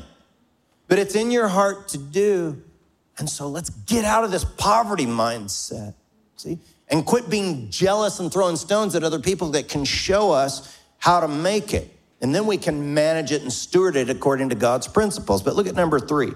[0.87, 2.63] But it's in your heart to do.
[3.19, 5.95] And so let's get out of this poverty mindset.
[6.37, 6.59] See?
[6.91, 11.21] And quit being jealous and throwing stones at other people that can show us how
[11.21, 11.95] to make it.
[12.21, 15.43] And then we can manage it and steward it according to God's principles.
[15.43, 16.33] But look at number three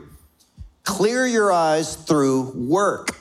[0.85, 3.17] clear your eyes through work.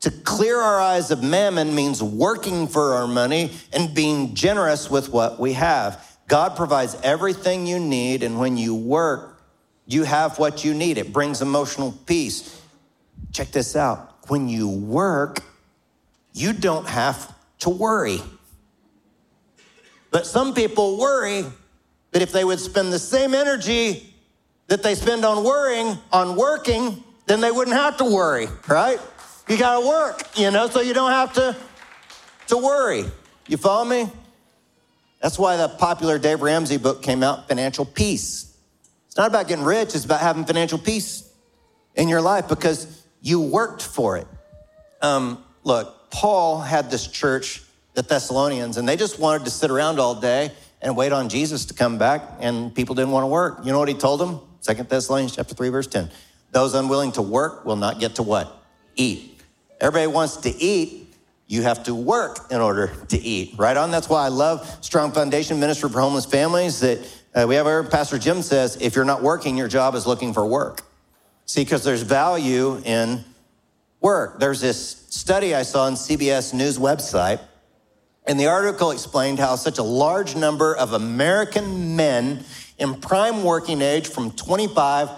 [0.00, 5.10] To clear our eyes of mammon means working for our money and being generous with
[5.10, 6.04] what we have.
[6.26, 9.40] God provides everything you need, and when you work,
[9.86, 10.98] you have what you need.
[10.98, 12.60] It brings emotional peace.
[13.32, 14.16] Check this out.
[14.28, 15.38] When you work,
[16.32, 18.20] you don't have to worry.
[20.10, 21.44] But some people worry
[22.12, 24.14] that if they would spend the same energy
[24.68, 29.00] that they spend on worrying on working, then they wouldn't have to worry, right?
[29.48, 31.56] You got to work, you know, so you don't have to
[32.48, 33.04] to worry.
[33.48, 34.10] You follow me?
[35.20, 38.56] That's why the popular Dave Ramsey book came out, Financial Peace.
[39.06, 41.30] It's not about getting rich, it's about having financial peace
[41.94, 44.26] in your life because you worked for it.
[45.00, 47.62] Um, look, Paul had this church,
[47.94, 51.64] the Thessalonians, and they just wanted to sit around all day and wait on Jesus
[51.66, 53.60] to come back, and people didn't want to work.
[53.64, 54.40] You know what he told them?
[54.60, 56.10] Second Thessalonians chapter 3, verse 10.
[56.50, 58.62] Those unwilling to work will not get to what?
[58.94, 59.40] Eat.
[59.80, 61.14] Everybody wants to eat.
[61.46, 63.54] You have to work in order to eat.
[63.56, 63.90] Right on.
[63.90, 66.80] That's why I love Strong Foundation Ministry for Homeless Families.
[66.80, 66.98] That
[67.34, 70.32] uh, we have our Pastor Jim says, if you're not working, your job is looking
[70.34, 70.82] for work.
[71.46, 73.24] See, because there's value in
[74.02, 74.40] work.
[74.40, 77.40] There's this study I saw on CBS News website,
[78.26, 82.44] and the article explained how such a large number of American men
[82.78, 85.08] in prime working age from 25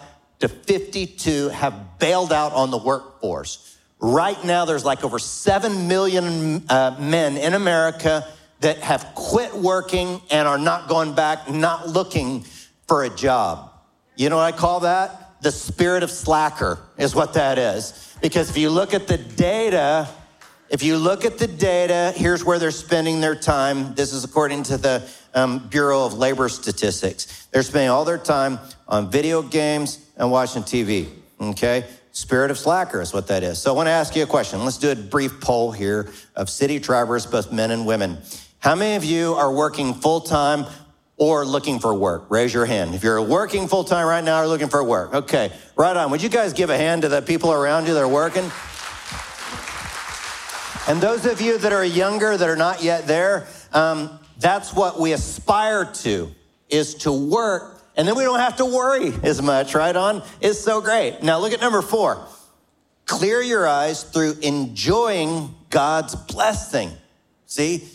[0.41, 3.79] to 52 have bailed out on the workforce.
[4.01, 8.27] Right now, there's like over 7 million uh, men in America
[8.61, 12.45] that have quit working and are not going back, not looking
[12.87, 13.71] for a job.
[14.17, 15.43] You know what I call that?
[15.43, 18.14] The spirit of slacker is what that is.
[18.25, 20.09] Because if you look at the data,
[20.71, 23.95] if you look at the data, here's where they're spending their time.
[23.97, 27.49] This is according to the um, Bureau of Labor Statistics.
[27.53, 31.11] They're spending all their time on video games and watching TV.
[31.39, 31.85] Okay?
[32.13, 33.61] Spirit of slacker is what that is.
[33.61, 34.65] So I want to ask you a question.
[34.65, 38.17] Let's do a brief poll here of City Tribers, both men and women.
[38.59, 40.65] How many of you are working full time
[41.25, 42.27] or looking for work?
[42.29, 42.95] Raise your hand.
[42.95, 46.11] If you're working full time right now or looking for work, okay, right on.
[46.11, 48.51] Would you guys give a hand to the people around you that are working?
[50.87, 55.01] And those of you that are younger, that are not yet there, um, that's what
[55.01, 56.31] we aspire to,
[56.69, 57.83] is to work.
[57.97, 60.23] And then we don't have to worry as much, right on?
[60.41, 61.23] It's so great.
[61.23, 62.27] Now look at number four.
[63.07, 66.91] Clear your eyes through enjoying God's blessing.
[67.47, 67.89] See,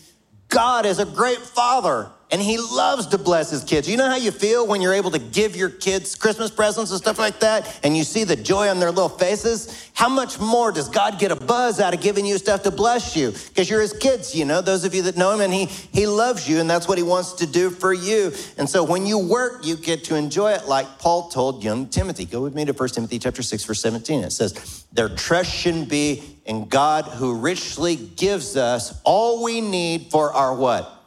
[0.48, 3.90] God is a great father and he loves to bless his kids.
[3.90, 7.00] You know how you feel when you're able to give your kids Christmas presents and
[7.00, 9.90] stuff like that, and you see the joy on their little faces?
[9.94, 13.16] How much more does God get a buzz out of giving you stuff to bless
[13.16, 13.32] you?
[13.32, 16.06] Because you're his kids, you know, those of you that know him, and he, he
[16.06, 18.32] loves you, and that's what he wants to do for you.
[18.58, 22.26] And so when you work, you get to enjoy it like Paul told young Timothy.
[22.26, 24.24] Go with me to 1 Timothy chapter 6, verse 17.
[24.24, 30.12] It says, Their trust should be in God who richly gives us all we need
[30.12, 30.99] for our what?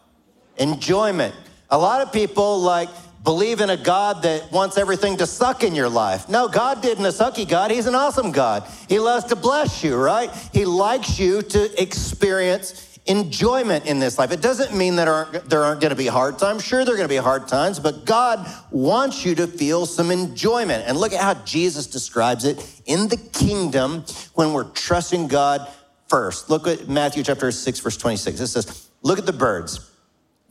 [0.57, 1.35] Enjoyment.
[1.71, 2.89] A lot of people like
[3.25, 6.29] believe in a God that wants everything to suck in your life.
[6.29, 7.71] No, God didn't a sucky God.
[7.71, 8.65] He's an awesome God.
[8.89, 10.31] He loves to bless you, right?
[10.53, 14.31] He likes you to experience enjoyment in this life.
[14.31, 16.65] It doesn't mean that aren't, there aren't going to be hard times.
[16.65, 20.11] Sure, there are going to be hard times, but God wants you to feel some
[20.11, 20.85] enjoyment.
[20.87, 25.69] And look at how Jesus describes it in the kingdom when we're trusting God
[26.09, 26.49] first.
[26.49, 28.41] Look at Matthew chapter 6, verse 26.
[28.41, 29.92] It says, Look at the birds.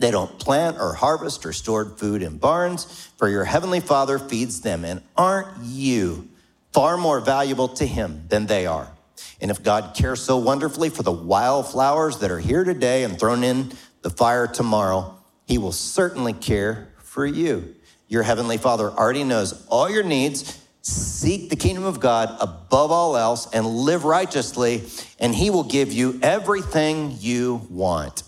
[0.02, 4.62] They don't plant or harvest or store food in barns, for your heavenly Father feeds
[4.62, 4.84] them.
[4.84, 6.28] And aren't you
[6.74, 8.92] far more valuable to him than they are?
[9.40, 13.44] And if God cares so wonderfully for the wildflowers that are here today and thrown
[13.44, 17.76] in the fire tomorrow, he will certainly care for you.
[18.08, 20.60] Your heavenly Father already knows all your needs.
[20.82, 24.84] Seek the kingdom of God above all else and live righteously,
[25.20, 28.24] and he will give you everything you want.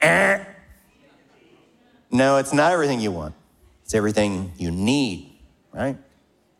[0.00, 0.44] Eh.
[2.10, 3.34] No, it's not everything you want.
[3.84, 5.38] It's everything you need,
[5.72, 5.96] right?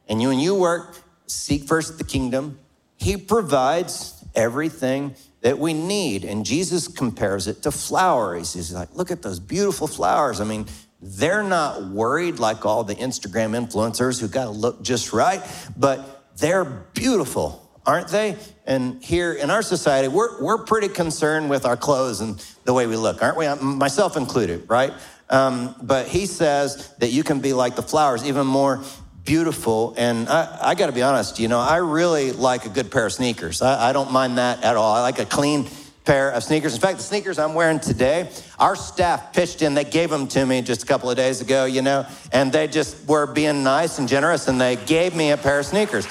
[0.09, 2.59] And you, when you work, seek first the kingdom.
[2.97, 6.25] He provides everything that we need.
[6.25, 8.55] And Jesus compares it to flowers.
[8.55, 10.41] He's like, look at those beautiful flowers.
[10.41, 10.67] I mean,
[11.01, 15.43] they're not worried like all the Instagram influencers who got to look just right,
[15.77, 18.37] but they're beautiful, aren't they?
[18.67, 22.87] And here in our society, we're, we're pretty concerned with our clothes and the way
[22.87, 23.47] we look, aren't we?
[23.55, 24.93] Myself included, right?
[25.31, 28.83] Um, but he says that you can be like the flowers, even more
[29.25, 29.95] beautiful.
[29.97, 33.07] And I, I got to be honest, you know, I really like a good pair
[33.07, 33.63] of sneakers.
[33.63, 34.95] I, I don't mind that at all.
[34.95, 35.69] I like a clean
[36.05, 36.75] pair of sneakers.
[36.75, 39.75] In fact, the sneakers I'm wearing today, our staff pitched in.
[39.75, 42.69] They gave them to me just a couple of days ago, you know, and they
[42.69, 46.07] just were being nice and generous and they gave me a pair of sneakers.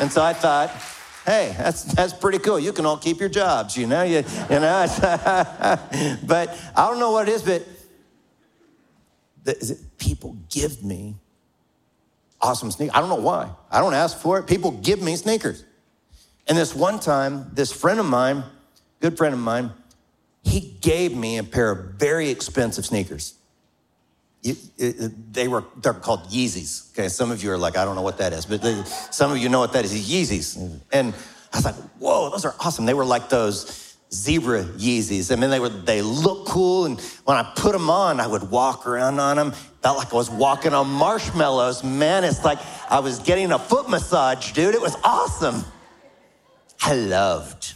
[0.00, 0.70] And so I thought,
[1.28, 2.58] hey, that's, that's pretty cool.
[2.58, 4.86] You can all keep your jobs, you know, you, you know.
[6.24, 7.66] but I don't know what it is, but
[9.44, 11.16] that people give me
[12.40, 12.94] awesome sneakers.
[12.94, 13.50] I don't know why.
[13.70, 14.46] I don't ask for it.
[14.46, 15.64] People give me sneakers.
[16.46, 18.42] And this one time, this friend of mine,
[19.00, 19.72] good friend of mine,
[20.42, 23.34] he gave me a pair of very expensive sneakers.
[24.42, 26.92] It, they were they're called Yeezys.
[26.92, 29.32] Okay, some of you are like, I don't know what that is, but they, some
[29.32, 29.92] of you know what that is.
[29.92, 31.12] Yeezys, and
[31.52, 32.86] I was like, whoa, those are awesome.
[32.86, 35.32] They were like those zebra Yeezys.
[35.32, 38.50] I mean, they were they look cool, and when I put them on, I would
[38.50, 39.52] walk around on them.
[39.82, 41.82] Felt like I was walking on marshmallows.
[41.82, 42.58] Man, it's like
[42.90, 44.74] I was getting a foot massage, dude.
[44.74, 45.64] It was awesome.
[46.80, 47.74] I loved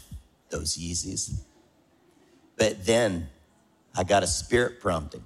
[0.50, 1.40] those Yeezys.
[2.56, 3.28] But then
[3.96, 5.24] I got a spirit prompting.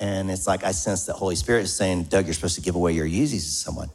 [0.00, 2.76] And it's like I sense that Holy Spirit is saying, Doug, you're supposed to give
[2.76, 3.88] away your Yeezys to someone.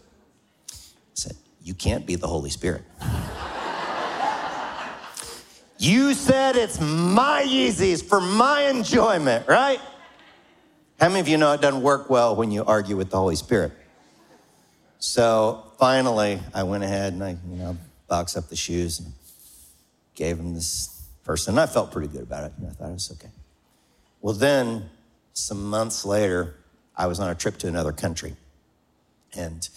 [0.70, 0.76] I
[1.14, 2.84] said, You can't be the Holy Spirit.
[5.84, 9.82] You said it's my Yeezys for my enjoyment, right?
[10.98, 13.36] How many of you know it doesn't work well when you argue with the Holy
[13.36, 13.74] Spirit?
[15.00, 19.12] So finally, I went ahead and I, you know, boxed up the shoes and
[20.16, 21.56] gave him this person.
[21.56, 22.54] And I felt pretty good about it.
[22.66, 23.32] I thought it was okay.
[24.22, 24.90] Well, then,
[25.34, 26.56] some months later,
[26.96, 28.36] I was on a trip to another country.
[29.36, 29.68] And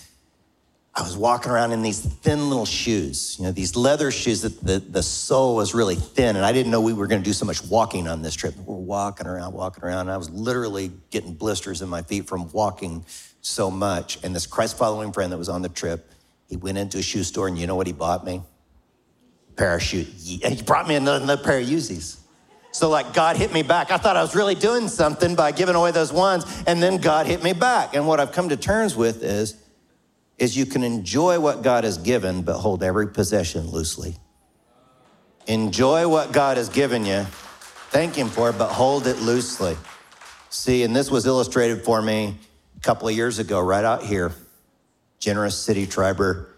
[0.95, 4.61] I was walking around in these thin little shoes, you know, these leather shoes that
[4.63, 6.37] the, the sole was really thin.
[6.37, 8.55] And I didn't know we were going to do so much walking on this trip.
[8.57, 10.01] We're walking around, walking around.
[10.01, 13.05] And I was literally getting blisters in my feet from walking
[13.43, 14.23] so much.
[14.25, 16.11] And this Christ following friend that was on the trip,
[16.49, 18.43] he went into a shoe store and you know what he bought me?
[19.57, 20.07] Parachute.
[20.07, 22.21] He brought me another, another pair of Yeezys.
[22.77, 23.91] So, like, God hit me back.
[23.91, 27.25] I thought I was really doing something by giving away those ones, and then God
[27.25, 27.97] hit me back.
[27.97, 29.57] And what I've come to terms with is,
[30.37, 34.19] is you can enjoy what God has given, but hold every possession loosely.
[35.47, 37.25] Enjoy what God has given you,
[37.93, 39.75] thank Him for it, but hold it loosely.
[40.51, 42.37] See, and this was illustrated for me
[42.77, 44.33] a couple of years ago, right out here.
[45.19, 46.49] Generous City Triber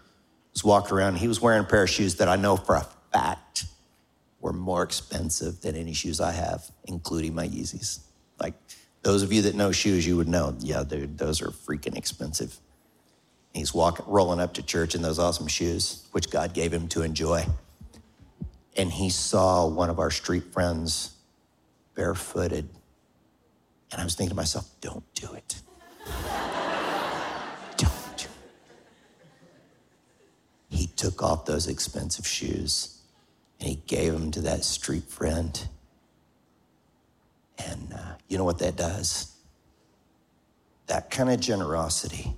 [0.51, 1.15] was walking around.
[1.15, 3.67] He was wearing a pair of shoes that I know for a fact
[4.41, 7.99] were more expensive than any shoes I have, including my Yeezys.
[8.39, 8.53] Like
[9.01, 12.57] those of you that know shoes, you would know, yeah, dude, those are freaking expensive.
[13.53, 17.01] He's walking, rolling up to church in those awesome shoes, which God gave him to
[17.01, 17.45] enjoy.
[18.77, 21.15] And he saw one of our street friends
[21.95, 22.69] barefooted.
[23.91, 25.55] And I was thinking to myself, don't do it.
[27.75, 28.29] don't do it.
[30.69, 32.98] He took off those expensive shoes
[33.59, 35.67] and he gave them to that street friend.
[37.57, 39.35] And uh, you know what that does?
[40.87, 42.35] That kind of generosity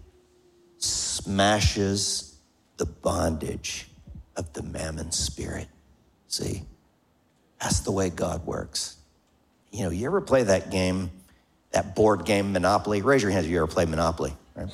[0.78, 2.36] smashes
[2.78, 3.88] the bondage
[4.36, 5.67] of the mammon spirit.
[6.28, 6.63] See?
[7.61, 8.97] That's the way God works.
[9.72, 11.11] You know, you ever play that game,
[11.72, 13.01] that board game Monopoly?
[13.01, 14.34] Raise your hands if you ever played Monopoly.
[14.55, 14.69] Right?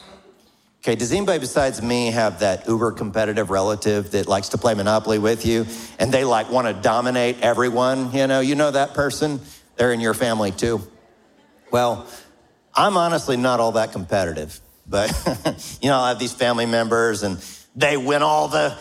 [0.87, 5.19] Okay, does anybody besides me have that uber competitive relative that likes to play Monopoly
[5.19, 5.65] with you
[5.99, 8.13] and they like want to dominate everyone?
[8.13, 9.41] You know, you know that person?
[9.75, 10.81] They're in your family too.
[11.71, 12.07] Well,
[12.73, 15.11] I'm honestly not all that competitive, but
[15.81, 17.37] you know, I have these family members and
[17.75, 18.77] they win all the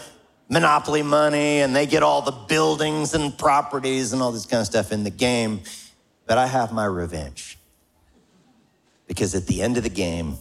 [0.49, 4.69] monopoly money and they get all the buildings and properties and all this kind of
[4.69, 5.63] stuff in the game.
[6.25, 7.59] But I have my revenge.
[9.09, 10.39] Because at the end of the game,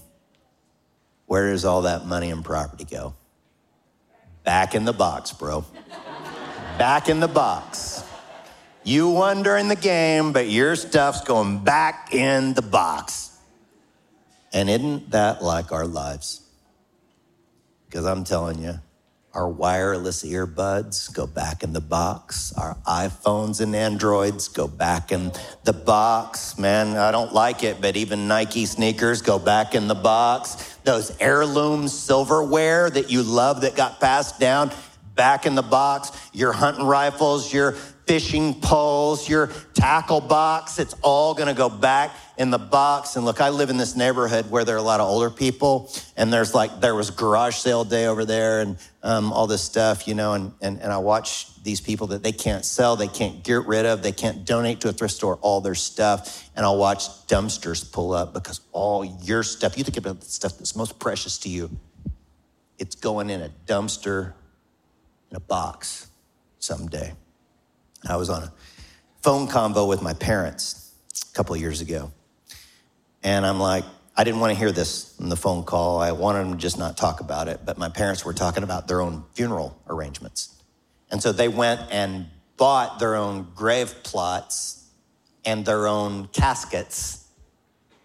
[1.26, 3.16] where does all that money and property go?
[4.44, 5.66] Back in the box, bro.
[6.78, 8.04] back in the box.
[8.84, 13.36] You won during the game, but your stuff's going back in the box.
[14.54, 16.42] And isn't that like our lives?
[17.88, 18.80] Because I'm telling you,
[19.34, 22.54] our wireless earbuds go back in the box.
[22.54, 25.32] Our iPhones and Androids go back in
[25.64, 26.58] the box.
[26.58, 30.75] Man, I don't like it, but even Nike sneakers go back in the box.
[30.86, 34.72] Those heirloom silverware that you love that got passed down,
[35.16, 36.12] back in the box.
[36.32, 42.52] Your hunting rifles, your fishing poles, your tackle box, it's all gonna go back in
[42.52, 43.16] the box.
[43.16, 45.92] And look, I live in this neighborhood where there are a lot of older people,
[46.16, 50.08] and there's like, there was garage sale day over there and um, all this stuff,
[50.08, 53.44] you know, and, and, and I watch these people that they can't sell, they can't
[53.44, 56.48] get rid of, they can't donate to a thrift store, all their stuff.
[56.56, 60.60] And I'll watch dumpsters pull up because all your stuff, you think about the stuff
[60.60, 61.72] that's most precious to you,
[62.78, 64.34] it's going in a dumpster
[65.32, 66.08] in a box
[66.60, 67.14] someday.
[68.08, 68.54] I was on a
[69.24, 70.94] phone convo with my parents
[71.32, 72.12] a couple of years ago.
[73.24, 73.86] And I'm like,
[74.16, 76.00] I didn't want to hear this in the phone call.
[76.00, 77.62] I wanted them to just not talk about it.
[77.66, 80.55] But my parents were talking about their own funeral arrangements.
[81.12, 82.28] And so they went and
[82.58, 84.90] bought their own grave plots
[85.44, 87.28] and their own caskets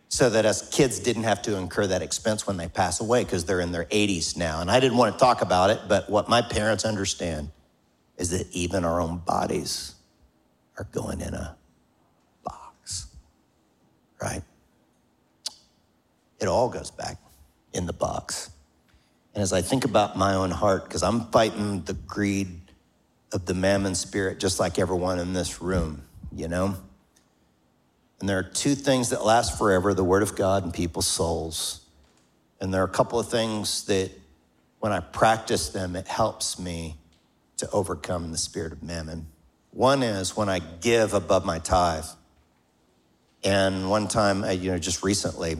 [0.08, 3.44] so that us kids didn't have to incur that expense when they pass away because
[3.44, 4.60] they're in their 80s now.
[4.60, 7.50] And I didn't want to talk about it, but what my parents understand
[8.18, 9.94] is that even our own bodies
[10.78, 11.56] are going in a
[12.44, 13.06] box,
[14.20, 14.42] right?
[16.40, 17.18] It all goes back
[17.72, 18.50] in the box.
[19.34, 22.60] And as I think about my own heart, because I'm fighting the greed
[23.32, 26.02] of the mammon spirit just like everyone in this room,
[26.34, 26.76] you know?
[28.20, 31.80] And there are two things that last forever the Word of God and people's souls.
[32.60, 34.10] And there are a couple of things that
[34.78, 36.96] when I practice them, it helps me
[37.56, 39.26] to overcome the spirit of mammon.
[39.72, 42.04] One is when I give above my tithe.
[43.42, 45.56] And one time, uh, you know, just recently,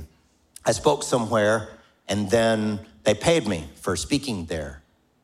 [0.64, 1.68] I spoke somewhere
[2.08, 4.79] and then they paid me for speaking there.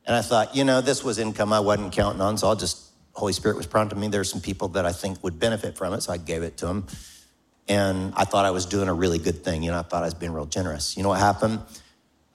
[0.07, 2.91] And I thought, you know, this was income I wasn't counting on, so I'll just,
[3.13, 4.09] Holy Spirit was prompting me.
[4.09, 6.67] There's some people that I think would benefit from it, so I gave it to
[6.67, 6.87] them.
[7.69, 9.65] And I thought I was doing a really good thing.
[9.65, 10.97] You know, I thought I was being real generous.
[10.97, 11.61] You know what happened?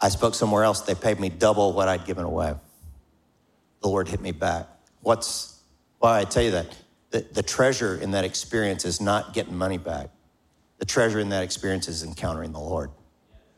[0.02, 0.82] I spoke somewhere else.
[0.82, 2.56] They paid me double what I'd given away
[3.82, 4.68] the Lord hit me back.
[5.02, 5.60] What's
[6.00, 6.76] why I tell you that?
[7.10, 10.10] The, the treasure in that experience is not getting money back.
[10.78, 12.90] The treasure in that experience is encountering the Lord.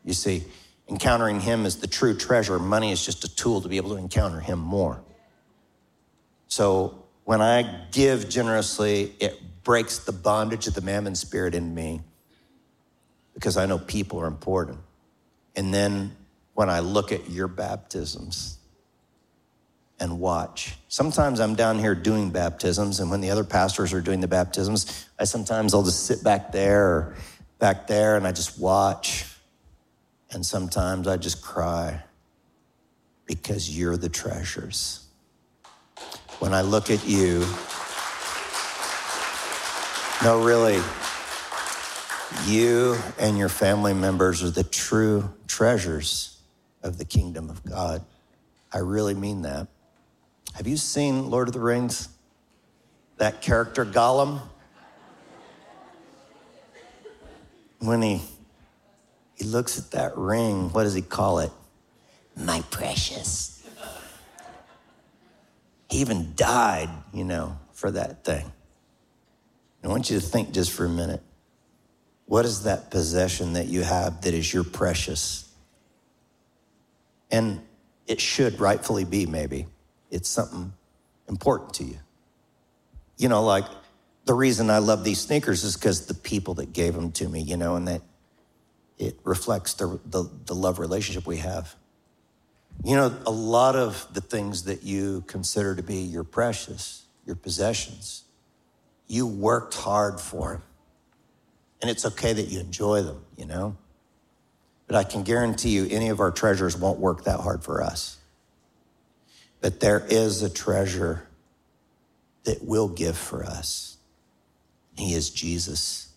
[0.03, 0.43] You see,
[0.89, 2.59] encountering Him is the true treasure.
[2.59, 5.01] Money is just a tool to be able to encounter Him more.
[6.47, 12.01] So when I give generously, it breaks the bondage of the mammon spirit in me
[13.33, 14.79] because I know people are important.
[15.55, 16.15] And then
[16.53, 18.57] when I look at your baptisms,
[20.03, 20.75] and watch.
[20.89, 25.07] Sometimes I'm down here doing baptisms, and when the other pastors are doing the baptisms,
[25.17, 27.15] I sometimes I'll just sit back there or
[27.57, 29.25] back there and I just watch.
[30.33, 32.03] And sometimes I just cry
[33.25, 35.05] because you're the treasures.
[36.39, 37.45] When I look at you,
[40.23, 40.81] no, really,
[42.45, 46.37] You and your family members are the true treasures
[46.81, 48.03] of the kingdom of God.
[48.73, 49.67] I really mean that.
[50.55, 52.09] Have you seen Lord of the Rings?
[53.17, 54.41] That character Gollum?
[57.79, 58.21] When he
[59.35, 61.51] he looks at that ring, what does he call it?
[62.35, 63.67] My precious.
[65.89, 68.51] He even died, you know, for that thing.
[69.83, 71.21] I want you to think just for a minute.
[72.25, 75.51] What is that possession that you have that is your precious?
[77.29, 77.61] And
[78.07, 79.67] it should rightfully be, maybe.
[80.09, 80.73] It's something
[81.27, 81.99] important to you.
[83.17, 83.65] You know, like
[84.25, 87.41] the reason I love these sneakers is because the people that gave them to me,
[87.41, 88.01] you know, and that
[88.97, 91.75] it reflects the, the, the love relationship we have.
[92.83, 97.35] You know, a lot of the things that you consider to be your precious, your
[97.35, 98.23] possessions,
[99.07, 100.61] you worked hard for them.
[101.81, 103.75] And it's okay that you enjoy them, you know?
[104.87, 108.17] But I can guarantee you, any of our treasures won't work that hard for us.
[109.61, 111.27] But there is a treasure
[112.43, 113.97] that will give for us.
[114.95, 116.09] He is Jesus.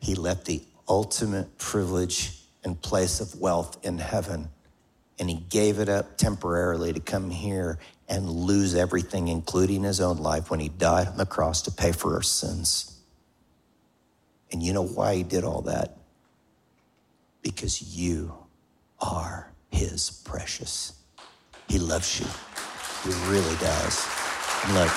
[0.00, 2.32] He left the ultimate privilege
[2.64, 4.48] and place of wealth in heaven,
[5.18, 7.78] and he gave it up temporarily to come here
[8.08, 11.92] and lose everything, including his own life, when he died on the cross to pay
[11.92, 12.98] for our sins.
[14.52, 15.96] And you know why he did all that?
[17.46, 18.34] because you
[18.98, 20.94] are his precious.
[21.68, 22.26] He loves you.
[23.04, 24.04] He really does.
[24.64, 24.90] And look,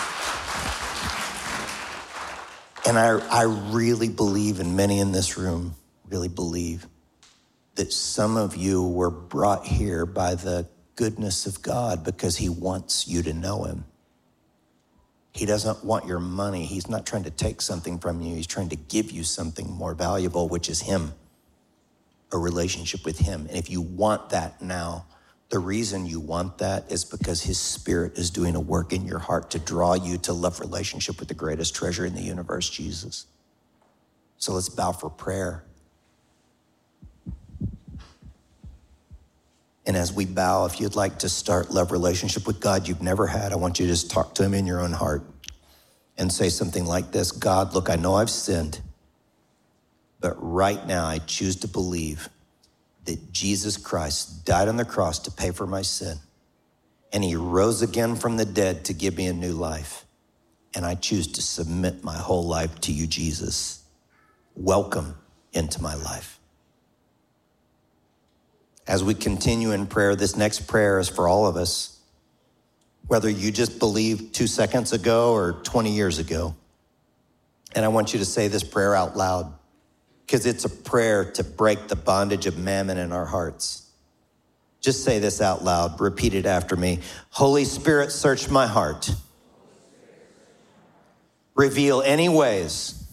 [2.89, 5.75] and I, I really believe, and many in this room
[6.09, 6.87] really believe,
[7.75, 13.07] that some of you were brought here by the goodness of God because he wants
[13.07, 13.85] you to know him.
[15.31, 16.65] He doesn't want your money.
[16.65, 18.35] He's not trying to take something from you.
[18.35, 21.13] He's trying to give you something more valuable, which is him
[22.31, 23.47] a relationship with Him.
[23.47, 25.05] And if you want that now,
[25.49, 29.19] the reason you want that is because His Spirit is doing a work in your
[29.19, 33.25] heart to draw you to love relationship with the greatest treasure in the universe, Jesus.
[34.37, 35.63] So let's bow for prayer.
[39.85, 43.25] And as we bow, if you'd like to start love relationship with God you've never
[43.25, 45.23] had, I want you to just talk to him in your own heart
[46.15, 48.81] and say something like this God, look, I know I've sinned.
[50.19, 52.29] But right now, I choose to believe
[53.09, 56.19] that Jesus Christ died on the cross to pay for my sin.
[57.11, 60.05] And he rose again from the dead to give me a new life.
[60.75, 63.83] And I choose to submit my whole life to you, Jesus.
[64.55, 65.15] Welcome
[65.53, 66.39] into my life.
[68.87, 71.99] As we continue in prayer, this next prayer is for all of us.
[73.07, 76.55] Whether you just believed two seconds ago or 20 years ago.
[77.73, 79.51] And I want you to say this prayer out loud
[80.29, 83.89] because it's a prayer to break the bondage of mammon in our hearts.
[84.79, 85.99] Just say this out loud.
[85.99, 86.99] Repeat it after me.
[87.31, 89.09] Holy Spirit, search my heart.
[91.55, 93.11] Reveal any ways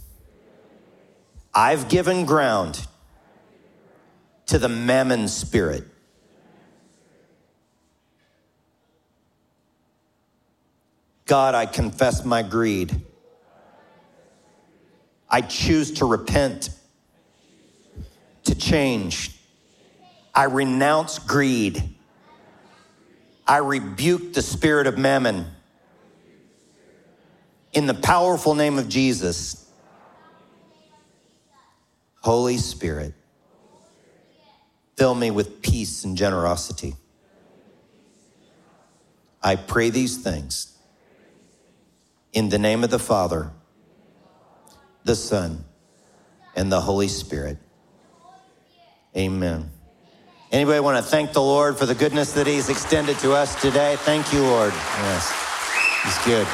[1.55, 2.87] I've given ground
[4.49, 5.85] to the mammon spirit.
[11.25, 12.95] God, I confess my greed.
[15.31, 16.69] I choose to repent
[18.47, 19.33] to change.
[20.35, 21.83] I renounce greed.
[23.47, 25.47] I rebuke the spirit of mammon.
[27.73, 29.71] In the powerful name of Jesus,
[32.23, 33.15] Holy Spirit,
[34.97, 36.97] fill me with peace and generosity.
[39.43, 40.77] I pray these things
[42.33, 43.53] in the name of the Father,
[45.05, 45.65] the Son,
[46.57, 47.59] and the Holy Spirit.
[49.17, 49.71] Amen.
[50.53, 53.97] Anybody want to thank the Lord for the goodness that He's extended to us today?
[54.01, 54.73] Thank you, Lord.
[54.75, 55.33] Yes,
[56.05, 56.47] He's good.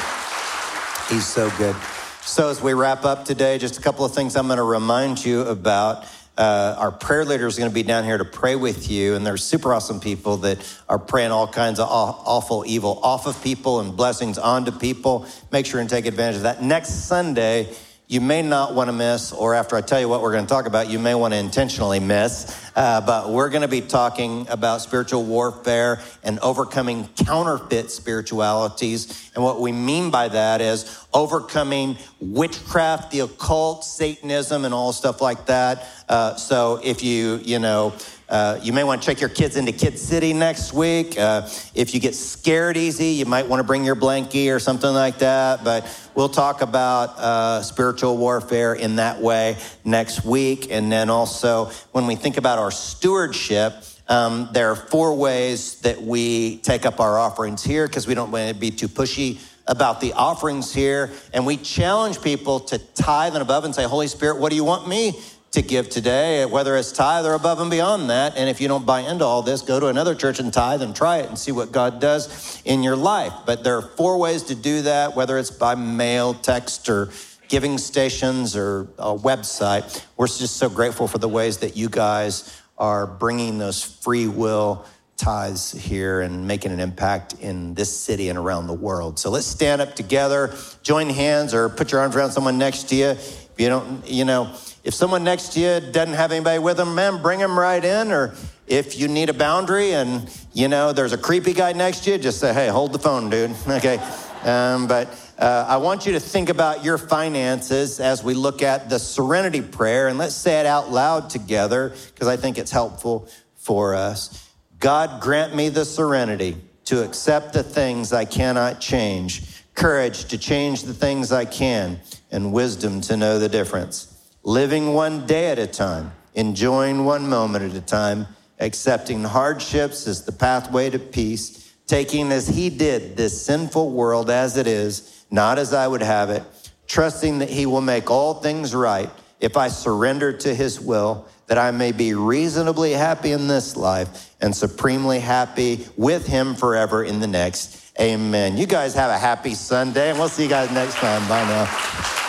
[1.09, 1.75] He's so good.
[2.21, 5.23] So, as we wrap up today, just a couple of things I'm going to remind
[5.25, 6.05] you about.
[6.37, 9.25] Uh, our prayer leader is going to be down here to pray with you, and
[9.25, 10.57] there's super awesome people that
[10.87, 15.27] are praying all kinds of awful evil off of people and blessings onto people.
[15.51, 16.63] Make sure and take advantage of that.
[16.63, 17.75] Next Sunday,
[18.13, 20.49] you may not want to miss, or after I tell you what we're going to
[20.49, 22.55] talk about, you may want to intentionally miss.
[22.75, 29.31] Uh, but we're going to be talking about spiritual warfare and overcoming counterfeit spiritualities.
[29.33, 35.19] And what we mean by that is overcoming witchcraft, the occult, Satanism, and all stuff
[35.19, 35.87] like that.
[36.07, 37.95] Uh, so if you, you know,
[38.29, 41.19] Uh, you may want to check your kids into Kid City next week.
[41.19, 44.93] Uh, if you get scared easy, you might want to bring your blankie or something
[44.93, 45.63] like that.
[45.63, 50.71] But we'll talk about uh, spiritual warfare in that way next week.
[50.71, 53.73] And then also, when we think about our stewardship,
[54.07, 58.31] um, there are four ways that we take up our offerings here because we don't
[58.31, 61.09] want to be too pushy about the offerings here.
[61.33, 64.63] And we challenge people to tithe and above and say, Holy Spirit, what do you
[64.63, 65.19] want me
[65.53, 68.35] to give today, whether it's tithe or above and beyond that.
[68.35, 70.95] And if you don't buy into all this, go to another church and tithe and
[70.95, 73.33] try it and see what God does in your life.
[73.45, 77.09] But there are four ways to do that, whether it's by mail, text, or
[77.49, 80.03] giving stations or a website.
[80.17, 84.85] We're just so grateful for the ways that you guys are bringing those free will
[85.17, 89.19] tithes here and making an impact in this city and around the world.
[89.19, 92.95] So let's stand up together, join hands, or put your arms around someone next to
[92.95, 93.09] you.
[93.09, 94.51] If you don't, you know,
[94.83, 98.11] if someone next to you doesn't have anybody with them, man, bring them right in.
[98.11, 98.35] Or
[98.67, 102.17] if you need a boundary and, you know, there's a creepy guy next to you,
[102.17, 103.55] just say, hey, hold the phone, dude.
[103.67, 103.97] Okay.
[104.43, 105.07] Um, but
[105.39, 109.61] uh, I want you to think about your finances as we look at the serenity
[109.61, 114.51] prayer, and let's say it out loud together because I think it's helpful for us.
[114.79, 120.83] God, grant me the serenity to accept the things I cannot change, courage to change
[120.83, 124.12] the things I can, and wisdom to know the difference
[124.43, 128.27] living one day at a time, enjoying one moment at a time,
[128.59, 134.57] accepting hardships as the pathway to peace, taking as he did this sinful world as
[134.57, 136.43] it is, not as I would have it,
[136.87, 141.57] trusting that he will make all things right if I surrender to his will, that
[141.57, 147.19] I may be reasonably happy in this life and supremely happy with him forever in
[147.19, 147.79] the next.
[147.99, 148.57] Amen.
[148.57, 151.27] You guys have a happy Sunday, and we'll see you guys next time.
[151.27, 152.21] Bye now.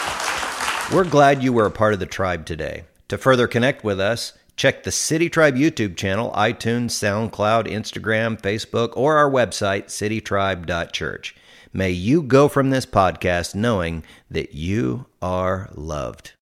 [0.92, 2.84] We're glad you were a part of the tribe today.
[3.08, 8.92] To further connect with us, check the City Tribe YouTube channel, iTunes, SoundCloud, Instagram, Facebook,
[8.94, 11.34] or our website, citytribe.church.
[11.72, 16.33] May you go from this podcast knowing that you are loved.